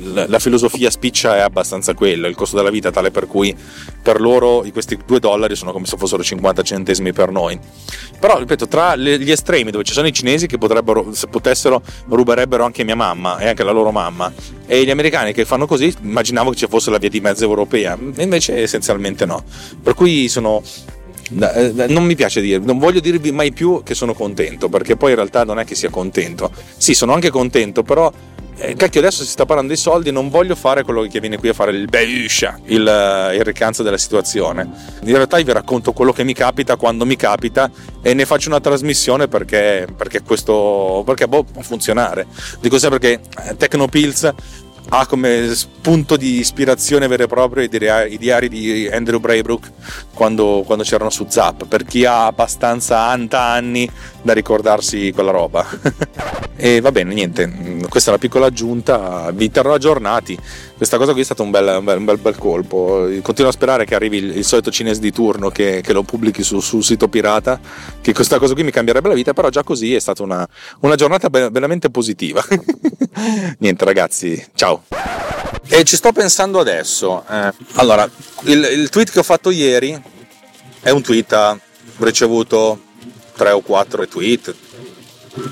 la 0.02 0.38
filosofia 0.40 0.90
spiccia 0.90 1.36
è 1.36 1.38
abbastanza 1.38 1.94
quella, 1.94 2.26
il 2.26 2.34
costo 2.34 2.56
della 2.56 2.68
vita 2.68 2.90
tale 2.90 3.12
per 3.12 3.28
cui 3.28 3.54
per 4.02 4.20
loro 4.20 4.66
questi 4.72 4.98
2 5.06 5.20
dollari 5.20 5.54
sono 5.54 5.70
come 5.70 5.86
se 5.86 5.96
fossero 5.96 6.20
50 6.20 6.62
centesimi 6.62 7.12
per 7.12 7.30
noi. 7.30 7.56
Però, 8.18 8.36
ripeto, 8.36 8.66
tra 8.66 8.96
gli 8.96 9.30
estremi 9.30 9.70
dove 9.70 9.84
ci 9.84 9.92
sono 9.92 10.08
i 10.08 10.12
cinesi 10.12 10.48
che 10.48 10.58
potrebbero, 10.58 11.14
se 11.14 11.28
potessero, 11.28 11.82
ruberebbero 12.08 12.64
anche 12.64 12.82
mia 12.82 12.96
mamma 12.96 13.38
e 13.38 13.46
anche 13.46 13.62
la 13.62 13.70
loro 13.70 13.92
mamma, 13.92 14.32
e 14.66 14.82
gli 14.82 14.90
americani 14.90 15.32
che 15.32 15.44
fanno 15.44 15.68
così, 15.68 15.94
immaginavo 16.02 16.50
che 16.50 16.56
ci 16.56 16.66
fosse 16.68 16.90
la 16.90 16.98
via 16.98 17.10
di 17.10 17.20
mezzo 17.20 17.44
europea, 17.44 17.96
invece 18.16 18.56
essenzialmente 18.56 19.24
no. 19.24 19.44
Per 19.80 19.94
cui 19.94 20.28
sono 20.28 20.64
non 21.30 22.04
mi 22.04 22.14
piace 22.14 22.40
dire, 22.40 22.62
non 22.62 22.78
voglio 22.78 23.00
dirvi 23.00 23.30
mai 23.32 23.52
più 23.52 23.82
che 23.84 23.94
sono 23.94 24.14
contento, 24.14 24.68
perché 24.68 24.96
poi 24.96 25.10
in 25.10 25.16
realtà 25.16 25.44
non 25.44 25.58
è 25.58 25.64
che 25.64 25.74
sia 25.74 25.90
contento. 25.90 26.50
Sì, 26.76 26.94
sono 26.94 27.12
anche 27.12 27.30
contento, 27.30 27.82
però 27.82 28.12
eh, 28.60 28.74
cacchio 28.74 29.00
adesso 29.00 29.24
si 29.24 29.30
sta 29.30 29.46
parlando 29.46 29.72
dei 29.72 29.80
soldi 29.80 30.10
non 30.12 30.28
voglio 30.28 30.54
fare 30.54 30.82
quello 30.82 31.02
che 31.02 31.18
viene 31.18 31.38
qui 31.38 31.48
a 31.48 31.54
fare 31.54 31.70
il 31.70 31.86
beuscia 31.86 32.60
il, 32.66 32.86
eh, 32.86 33.36
il 33.36 33.42
ricanzo 33.42 33.82
della 33.82 33.96
situazione 33.96 34.68
in 35.02 35.14
realtà 35.14 35.38
vi 35.38 35.50
racconto 35.50 35.92
quello 35.92 36.12
che 36.12 36.24
mi 36.24 36.34
capita 36.34 36.76
quando 36.76 37.06
mi 37.06 37.16
capita 37.16 37.70
e 38.02 38.12
ne 38.12 38.26
faccio 38.26 38.48
una 38.50 38.60
trasmissione 38.60 39.28
perché, 39.28 39.86
perché 39.96 40.20
questo 40.22 41.02
perché 41.06 41.26
boh, 41.26 41.44
può 41.44 41.62
funzionare 41.62 42.26
dico 42.60 42.78
sempre 42.78 42.98
che 42.98 43.20
eh, 43.44 43.56
Tecnopills 43.56 44.34
ha 44.92 45.06
come 45.06 45.54
spunto 45.54 46.16
di 46.16 46.38
ispirazione 46.38 47.06
vero 47.06 47.24
e 47.24 47.26
proprio 47.26 47.62
i 47.62 48.18
diari 48.18 48.48
di 48.48 48.88
Andrew 48.88 49.20
Braybrook 49.20 49.70
quando, 50.14 50.62
quando 50.66 50.82
c'erano 50.82 51.10
su 51.10 51.26
Zap, 51.28 51.66
per 51.66 51.84
chi 51.84 52.04
ha 52.04 52.26
abbastanza 52.26 53.06
anta 53.06 53.40
anni 53.40 53.88
da 54.22 54.32
ricordarsi 54.32 55.12
quella 55.12 55.30
roba. 55.30 55.64
e 56.56 56.80
va 56.80 56.90
bene, 56.90 57.14
niente, 57.14 57.48
questa 57.88 58.10
è 58.10 58.12
una 58.14 58.22
piccola 58.22 58.46
aggiunta, 58.46 59.30
vi 59.32 59.50
terrò 59.50 59.74
aggiornati. 59.74 60.38
Questa 60.80 60.96
cosa 60.96 61.12
qui 61.12 61.20
è 61.20 61.24
stato 61.24 61.42
un 61.42 61.50
bel, 61.50 61.76
un 61.76 61.84
bel, 61.84 61.98
un 61.98 62.04
bel, 62.06 62.16
bel 62.16 62.38
colpo. 62.38 63.06
Continuo 63.20 63.50
a 63.50 63.52
sperare 63.52 63.84
che 63.84 63.94
arrivi 63.94 64.16
il, 64.16 64.38
il 64.38 64.44
solito 64.46 64.70
cinese 64.70 64.98
di 64.98 65.12
turno 65.12 65.50
che, 65.50 65.82
che 65.82 65.92
lo 65.92 66.04
pubblichi 66.04 66.42
sul 66.42 66.62
su 66.62 66.80
sito 66.80 67.06
pirata, 67.06 67.60
che 68.00 68.14
questa 68.14 68.38
cosa 68.38 68.54
qui 68.54 68.62
mi 68.62 68.70
cambierebbe 68.70 69.08
la 69.08 69.12
vita, 69.12 69.34
però 69.34 69.50
già 69.50 69.62
così 69.62 69.94
è 69.94 69.98
stata 69.98 70.22
una, 70.22 70.48
una 70.80 70.94
giornata 70.94 71.28
veramente 71.28 71.90
positiva. 71.90 72.42
niente 73.58 73.84
ragazzi, 73.84 74.42
ciao. 74.54 74.84
E 75.68 75.84
ci 75.84 75.96
sto 75.96 76.12
pensando 76.12 76.58
adesso. 76.58 77.26
Eh, 77.28 77.52
allora, 77.74 78.08
il, 78.44 78.66
il, 78.72 78.88
tweet 78.88 79.10
che 79.10 79.18
ho 79.18 79.22
fatto 79.22 79.50
ieri 79.50 80.00
è 80.80 80.88
un 80.88 81.02
tweet, 81.02 81.30
ha 81.34 81.60
ricevuto 81.98 82.80
3 83.36 83.50
o 83.50 83.60
4 83.60 84.08
tweet, 84.08 84.54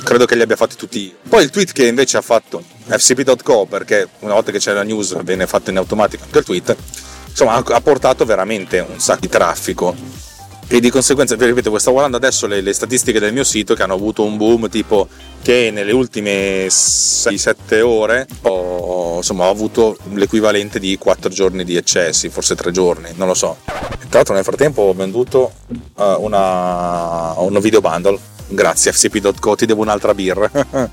credo 0.03 0.25
che 0.25 0.35
li 0.35 0.43
abbia 0.43 0.57
fatti 0.57 0.77
tutti 0.77 1.07
io. 1.07 1.12
Poi 1.29 1.45
il 1.45 1.51
tweet 1.51 1.73
che 1.73 1.87
invece 1.87 2.17
ha 2.17 2.23
fatto 2.23 2.62
fcp.co, 2.87 3.67
perché 3.67 4.09
una 4.21 4.35
volta 4.35 4.51
che 4.51 4.59
c'è 4.59 4.73
la 4.73 4.83
news 4.83 5.23
viene 5.23 5.47
fatto 5.47 5.71
in 5.71 5.77
automatico 5.77 6.25
anche 6.25 6.38
il 6.38 6.45
tweet, 6.45 6.77
insomma 7.29 7.55
ha 7.55 7.81
portato 7.81 8.25
veramente 8.25 8.85
un 8.87 8.99
sacco 8.99 9.21
di 9.21 9.29
traffico 9.29 9.95
e 10.71 10.81
di 10.81 10.91
conseguenza, 10.91 11.35
vi 11.35 11.47
ripeto, 11.47 11.71
stavo 11.79 11.97
guardando 11.97 12.19
adesso 12.19 12.47
le, 12.47 12.61
le, 12.61 12.75
statistiche 12.75 13.19
del 13.19 13.33
mio 13.33 13.43
sito 13.43 13.75
che 13.75 13.83
hanno 13.83 13.95
avuto 13.95 14.23
un 14.23 14.37
boom 14.37 14.69
tipo 14.69 15.09
che 15.41 15.71
nelle 15.73 15.93
ultime 15.93 16.67
6-7 16.67 17.81
ore 17.81 18.27
ho, 18.43 19.17
insomma, 19.17 19.47
ho 19.47 19.51
avuto 19.51 19.97
l'equivalente 20.12 20.79
di 20.79 20.99
4 20.99 21.31
giorni 21.31 21.64
di 21.64 21.77
eccessi, 21.77 22.29
forse 22.29 22.55
3 22.55 22.71
giorni, 22.71 23.09
non 23.14 23.29
lo 23.29 23.35
so. 23.35 23.57
Tra 23.64 24.19
l'altro 24.19 24.35
nel 24.35 24.45
frattempo 24.45 24.83
ho 24.83 24.93
venduto 24.93 25.53
uh, 25.95 26.03
una, 26.19 27.33
un 27.38 27.59
video 27.61 27.81
bundle 27.81 28.19
grazie 28.48 28.92
fcp.co 28.92 29.54
ti 29.54 29.66
devo 29.66 29.82
un'altra 29.82 30.14
birra 30.14 30.50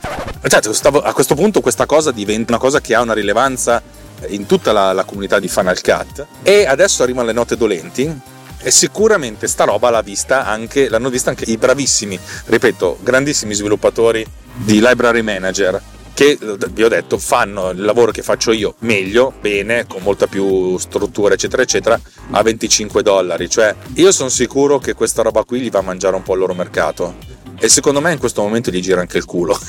certo, 0.48 1.00
a 1.00 1.14
questo 1.14 1.36
punto 1.36 1.62
questa 1.62 1.86
cosa 1.86 2.12
diventa 2.12 2.52
una 2.52 2.62
cosa 2.62 2.82
che 2.82 2.94
ha 2.94 3.02
una 3.02 3.14
rilevanza 3.14 3.82
in 4.28 4.46
tutta 4.46 4.72
la, 4.72 4.94
la 4.94 5.04
comunità 5.04 5.40
di 5.40 5.48
Final 5.48 5.82
Cut 5.82 6.26
e 6.44 6.66
adesso 6.66 7.04
arrivano 7.04 7.28
le 7.28 7.34
note 7.34 7.58
dolenti 7.58 8.34
e 8.66 8.72
sicuramente 8.72 9.48
sta 9.48 9.64
roba 9.64 9.90
l'ha 9.90 10.02
vista 10.02 10.46
anche, 10.46 10.90
l'hanno 10.90 11.10
vista 11.10 11.30
anche 11.30 11.46
i 11.46 11.58
bravissimi, 11.58 12.20
ripeto, 12.46 12.98
grandissimi 13.02 13.54
sviluppatori 13.54 14.26
di 14.56 14.80
library 14.82 15.22
manager 15.22 15.80
che 16.16 16.40
vi 16.72 16.84
ho 16.84 16.88
detto 16.88 17.18
fanno 17.18 17.72
il 17.72 17.82
lavoro 17.82 18.12
che 18.12 18.24
faccio 18.24 18.54
io 18.54 18.76
meglio, 18.80 19.34
bene, 19.42 19.86
con 19.86 20.02
molta 20.02 20.28
più 20.28 20.78
struttura, 20.78 21.34
eccetera, 21.34 21.62
eccetera, 21.62 22.00
a 22.32 22.42
25 22.42 23.04
dollari. 23.04 23.50
Cioè, 23.50 23.76
io 23.96 24.14
sono 24.14 24.30
sicuro 24.30 24.80
che 24.80 24.94
questa 24.94 25.22
roba 25.24 25.44
qui 25.44 25.60
gli 25.60 25.70
va 25.70 25.80
a 25.80 25.82
mangiare 25.84 26.16
un 26.16 26.24
po' 26.24 26.34
il 26.34 26.40
loro 26.40 26.54
mercato. 26.54 27.35
E 27.66 27.70
secondo 27.70 28.00
me 28.00 28.12
in 28.12 28.20
questo 28.20 28.44
momento 28.44 28.70
gli 28.70 28.80
gira 28.80 29.02
anche 29.02 29.18
il 29.18 29.26
culo. 29.26 29.58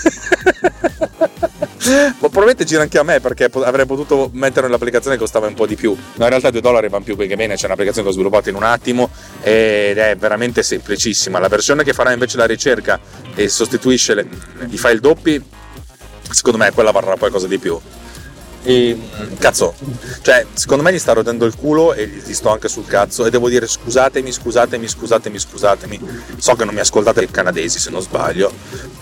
Ma 1.89 2.13
probabilmente 2.19 2.67
gira 2.67 2.83
anche 2.83 2.99
a 2.99 3.03
me 3.03 3.21
perché 3.21 3.49
avrei 3.51 3.87
potuto 3.87 4.29
mettere 4.35 4.67
un'applicazione 4.67 5.17
che 5.17 5.23
costava 5.23 5.47
un 5.47 5.55
po' 5.55 5.67
di 5.67 5.77
più. 5.77 5.97
Ma 6.17 6.25
in 6.25 6.29
realtà 6.29 6.51
2 6.51 6.61
dollari 6.61 6.91
vanno 6.91 7.05
più 7.05 7.17
che 7.17 7.27
bene. 7.37 7.55
C'è 7.55 7.65
un'applicazione 7.65 8.07
che 8.07 8.13
ho 8.13 8.15
sviluppato 8.15 8.51
in 8.51 8.57
un 8.57 8.65
attimo 8.65 9.09
ed 9.41 9.97
è 9.97 10.15
veramente 10.15 10.63
semplicissima. 10.63 11.39
La 11.39 11.49
versione 11.49 11.85
che 11.85 11.95
farà 11.95 12.13
invece 12.13 12.37
la 12.37 12.45
ricerca 12.45 13.01
e 13.35 13.49
sostituisce 13.49 14.13
le, 14.13 14.29
i 14.69 14.77
file 14.77 15.01
doppi, 15.01 15.43
secondo 16.31 16.59
me 16.59 16.73
quella 16.73 16.91
varrà 16.91 17.17
qualcosa 17.17 17.47
di 17.47 17.57
più. 17.57 17.81
E 18.69 18.99
cazzo, 19.39 19.75
cioè, 20.23 20.45
secondo 20.53 20.83
me 20.83 20.93
gli 20.93 20.99
sta 20.99 21.13
rodendo 21.13 21.45
il 21.45 21.55
culo 21.55 21.95
e 21.95 22.09
gli 22.09 22.35
sto 22.35 22.51
anche 22.51 22.67
sul 22.67 22.85
cazzo. 22.85 23.25
E 23.25 23.31
devo 23.31 23.49
dire 23.49 23.69
scusatemi, 23.69 24.33
scusatemi, 24.33 24.89
scusatemi, 24.89 25.39
scusatemi. 25.39 26.01
So 26.39 26.55
che 26.57 26.65
non 26.65 26.75
mi 26.75 26.81
ascoltate 26.81 27.23
i 27.23 27.31
canadesi 27.31 27.79
se 27.79 27.91
non 27.91 28.01
sbaglio. 28.01 28.53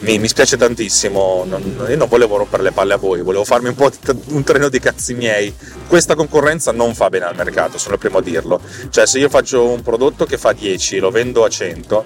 Mi, 0.00 0.18
mi 0.18 0.28
spiace 0.28 0.58
tantissimo. 0.58 1.44
Non, 1.48 1.86
io 1.88 1.96
non 1.96 2.08
volevo 2.08 2.36
rompere 2.36 2.62
le 2.62 2.72
palle 2.72 2.92
a 2.92 2.96
voi, 2.98 3.22
volevo 3.22 3.44
farmi 3.44 3.68
un 3.68 3.74
po' 3.74 3.88
di, 3.88 3.96
un 4.26 4.44
treno 4.44 4.68
di 4.68 4.78
cazzi 4.80 5.14
miei. 5.14 5.54
Questa 5.88 6.14
concorrenza 6.14 6.70
non 6.70 6.94
fa 6.94 7.08
bene 7.08 7.24
al 7.24 7.34
mercato, 7.34 7.78
sono 7.78 7.94
il 7.94 8.00
primo 8.00 8.18
a 8.18 8.22
dirlo. 8.22 8.60
Cioè, 8.90 9.06
se 9.06 9.18
io 9.18 9.30
faccio 9.30 9.66
un 9.66 9.80
prodotto 9.80 10.26
che 10.26 10.36
fa 10.36 10.52
10 10.52 10.98
lo 10.98 11.10
vendo 11.10 11.42
a 11.42 11.48
100, 11.48 12.04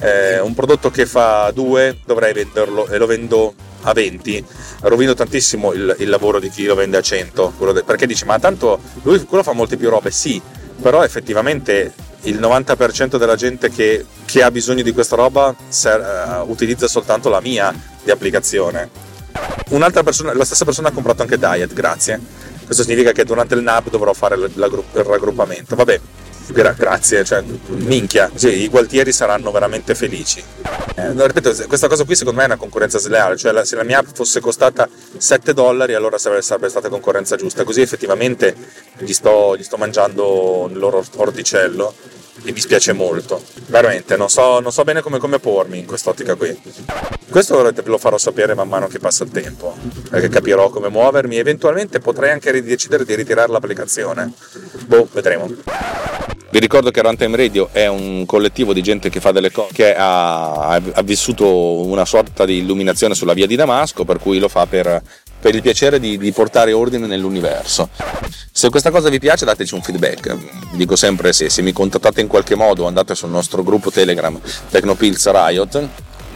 eh, 0.00 0.40
un 0.40 0.54
prodotto 0.54 0.90
che 0.90 1.06
fa 1.06 1.50
2 1.52 2.00
dovrei 2.04 2.32
venderlo 2.32 2.86
e 2.88 2.98
lo 2.98 3.06
vendo 3.06 3.54
a 3.82 3.92
20 3.92 4.44
rovino 4.80 5.14
tantissimo 5.14 5.72
il, 5.72 5.94
il, 5.98 6.08
lavoro 6.08 6.40
di 6.40 6.50
chi 6.50 6.64
lo 6.64 6.74
vende 6.74 6.96
a 6.96 7.00
100 7.00 7.54
de, 7.72 7.82
perché 7.84 8.06
dici 8.06 8.24
ma 8.24 8.38
tanto 8.38 8.80
lui 9.02 9.24
quello 9.24 9.42
fa 9.42 9.52
molte 9.52 9.76
più 9.76 9.88
robe. 9.88 10.10
Sì 10.10 10.40
però 10.80 11.02
effettivamente 11.02 11.92
il 12.22 12.38
90% 12.38 13.16
della 13.16 13.36
gente 13.36 13.70
che, 13.70 14.04
che 14.24 14.42
ha 14.42 14.50
bisogno 14.50 14.82
di 14.82 14.92
questa 14.92 15.16
roba 15.16 15.54
ser, 15.68 16.44
uh, 16.44 16.50
utilizza 16.50 16.88
soltanto 16.88 17.28
la 17.28 17.40
mia 17.40 17.74
di 18.02 18.10
applicazione. 18.10 18.90
Un'altra 19.70 20.02
persona 20.02 20.34
la 20.34 20.44
stessa 20.44 20.64
persona 20.64 20.88
ha 20.88 20.92
comprato 20.92 21.22
anche 21.22 21.38
Diet 21.38 21.72
grazie. 21.72 22.20
Questo 22.64 22.82
significa 22.82 23.12
che 23.12 23.24
durante 23.24 23.54
il 23.54 23.62
NAB 23.62 23.90
dovrò 23.90 24.12
fare 24.12 24.34
il, 24.34 24.50
il 24.54 25.04
raggruppamento. 25.04 25.76
Vabbè 25.76 26.00
grazie, 26.52 27.24
cioè, 27.24 27.42
minchia, 27.66 28.30
sì, 28.34 28.62
i 28.62 28.68
gualtieri 28.68 29.12
saranno 29.12 29.50
veramente 29.50 29.94
felici. 29.94 30.42
Eh, 30.94 31.12
ripeto, 31.12 31.66
questa 31.66 31.88
cosa 31.88 32.04
qui 32.04 32.14
secondo 32.14 32.38
me 32.38 32.44
è 32.44 32.48
una 32.48 32.56
concorrenza 32.56 32.98
sleale, 32.98 33.36
cioè 33.36 33.52
la, 33.52 33.64
se 33.64 33.76
la 33.76 33.84
mia 33.84 33.98
app 33.98 34.06
fosse 34.14 34.40
costata 34.40 34.88
7 35.16 35.52
dollari 35.52 35.94
allora 35.94 36.18
sarebbe, 36.18 36.42
sarebbe 36.42 36.68
stata 36.68 36.88
concorrenza 36.88 37.36
giusta, 37.36 37.64
così 37.64 37.80
effettivamente 37.80 38.54
gli 38.98 39.12
sto, 39.12 39.56
gli 39.56 39.62
sto 39.62 39.76
mangiando 39.76 40.68
il 40.70 40.78
loro 40.78 41.04
orticello 41.16 41.94
e 42.44 42.52
mi 42.52 42.60
spiace 42.60 42.92
molto. 42.92 43.42
Veramente, 43.66 44.16
non 44.16 44.28
so, 44.28 44.60
non 44.60 44.72
so 44.72 44.84
bene 44.84 45.00
come, 45.00 45.18
come, 45.18 45.38
pormi 45.38 45.78
in 45.78 45.86
quest'ottica 45.86 46.34
qui. 46.34 46.56
Questo 47.28 47.72
lo 47.84 47.98
farò 47.98 48.18
sapere 48.18 48.54
man 48.54 48.68
mano 48.68 48.86
che 48.86 48.98
passa 48.98 49.24
il 49.24 49.30
tempo, 49.30 49.76
perché 50.10 50.28
capirò 50.28 50.70
come 50.70 50.88
muovermi. 50.88 51.36
Eventualmente 51.36 51.98
potrei 51.98 52.30
anche 52.30 52.62
decidere 52.62 53.04
di 53.04 53.14
ritirare 53.14 53.50
l'applicazione. 53.50 54.32
Boh, 54.86 55.08
vedremo. 55.12 56.35
Vi 56.48 56.60
ricordo 56.60 56.90
che 56.90 57.02
Runtime 57.02 57.36
Radio 57.36 57.68
è 57.72 57.86
un 57.86 58.24
collettivo 58.24 58.72
di 58.72 58.82
gente 58.82 59.10
che 59.10 59.20
fa 59.20 59.32
delle 59.32 59.50
cose, 59.50 59.72
che 59.72 59.94
ha, 59.94 60.70
ha 60.70 61.02
vissuto 61.02 61.84
una 61.86 62.04
sorta 62.04 62.44
di 62.44 62.58
illuminazione 62.58 63.14
sulla 63.14 63.34
via 63.34 63.46
di 63.46 63.56
Damasco, 63.56 64.04
per 64.04 64.18
cui 64.18 64.38
lo 64.38 64.48
fa 64.48 64.66
per 64.66 65.02
per 65.38 65.54
il 65.54 65.62
piacere 65.62 66.00
di, 66.00 66.18
di, 66.18 66.32
portare 66.32 66.72
ordine 66.72 67.06
nell'universo. 67.06 67.88
Se 68.50 68.68
questa 68.70 68.90
cosa 68.90 69.08
vi 69.08 69.18
piace 69.18 69.44
dateci 69.44 69.74
un 69.74 69.82
feedback, 69.82 70.34
vi 70.72 70.76
dico 70.76 70.96
sempre 70.96 71.32
se, 71.32 71.50
se 71.50 71.62
mi 71.62 71.72
contattate 71.72 72.20
in 72.20 72.26
qualche 72.26 72.54
modo 72.54 72.86
andate 72.86 73.14
sul 73.14 73.30
nostro 73.30 73.62
gruppo 73.62 73.90
Telegram 73.90 74.38
Tecnopills 74.70 75.30
Riot, 75.30 75.88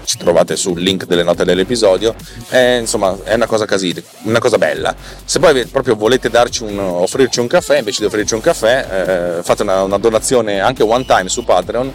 ci 0.04 0.16
trovate 0.16 0.56
sul 0.56 0.80
link 0.80 1.06
delle 1.06 1.22
note 1.22 1.44
dell'episodio, 1.44 2.14
è, 2.48 2.78
insomma 2.80 3.16
è 3.24 3.34
una 3.34 3.46
cosa 3.46 3.64
casina, 3.66 4.00
una 4.22 4.38
cosa 4.38 4.58
bella. 4.58 4.94
Se 5.24 5.38
poi 5.38 5.66
proprio 5.66 5.96
volete 5.96 6.30
un, 6.60 6.78
offrirci 6.78 7.40
un 7.40 7.46
caffè, 7.46 7.78
invece 7.78 8.00
di 8.00 8.06
offrirci 8.06 8.34
un 8.34 8.40
caffè, 8.40 9.38
eh, 9.38 9.42
fate 9.42 9.62
una, 9.62 9.82
una 9.82 9.98
donazione 9.98 10.60
anche 10.60 10.82
one 10.82 11.04
time 11.04 11.28
su 11.28 11.44
Patreon 11.44 11.92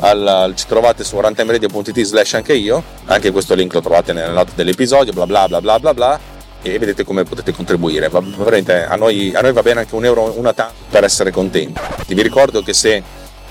al, 0.00 0.52
ci 0.56 0.66
trovate 0.66 1.04
su 1.04 1.20
runtimeradio.it 1.20 2.00
slash 2.02 2.34
anche 2.34 2.54
io, 2.54 2.82
anche 3.06 3.30
questo 3.30 3.54
link 3.54 3.72
lo 3.74 3.80
trovate 3.80 4.12
nelle 4.12 4.32
note 4.32 4.52
dell'episodio, 4.54 5.12
bla 5.12 5.26
bla 5.26 5.46
bla 5.46 5.60
bla 5.60 5.78
bla 5.78 5.94
bla 5.94 6.20
e 6.62 6.78
vedete 6.78 7.04
come 7.04 7.24
potete 7.24 7.52
contribuire. 7.52 8.08
Va, 8.08 8.18
a, 8.18 8.96
noi, 8.96 9.34
a 9.34 9.40
noi 9.40 9.52
va 9.52 9.62
bene 9.62 9.80
anche 9.80 9.94
un 9.94 10.04
euro 10.04 10.32
una 10.36 10.52
tanto 10.52 10.74
per 10.90 11.04
essere 11.04 11.30
contenti. 11.30 11.80
Vi 12.06 12.22
ricordo 12.22 12.62
che 12.62 12.74
se 12.74 13.02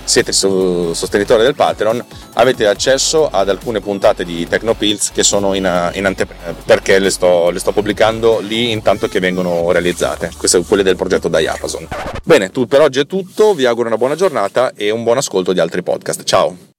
siete 0.09 0.31
sostenitori 0.31 1.43
del 1.43 1.53
Patreon 1.53 2.03
avete 2.33 2.65
accesso 2.65 3.29
ad 3.29 3.47
alcune 3.47 3.79
puntate 3.79 4.25
di 4.25 4.47
Tecnopills 4.47 5.11
che 5.11 5.21
sono 5.21 5.53
in, 5.53 5.91
in 5.93 6.05
anteprima 6.05 6.55
perché 6.65 6.97
le 6.97 7.11
sto, 7.11 7.51
le 7.51 7.59
sto, 7.59 7.71
pubblicando 7.71 8.39
lì 8.39 8.71
intanto 8.71 9.07
che 9.07 9.19
vengono 9.19 9.71
realizzate. 9.71 10.31
Queste 10.35 10.57
sono 10.57 10.63
quelle 10.63 10.81
del 10.81 10.95
progetto 10.95 11.27
Diapason. 11.27 11.87
Bene 12.23 12.49
tu, 12.49 12.65
per 12.65 12.81
oggi 12.81 13.01
è 13.01 13.05
tutto 13.05 13.53
vi 13.53 13.65
auguro 13.65 13.87
una 13.87 13.97
buona 13.97 14.15
giornata 14.15 14.73
e 14.73 14.89
un 14.89 15.03
buon 15.03 15.17
ascolto 15.17 15.53
di 15.53 15.59
altri 15.59 15.83
podcast. 15.83 16.23
Ciao 16.23 16.78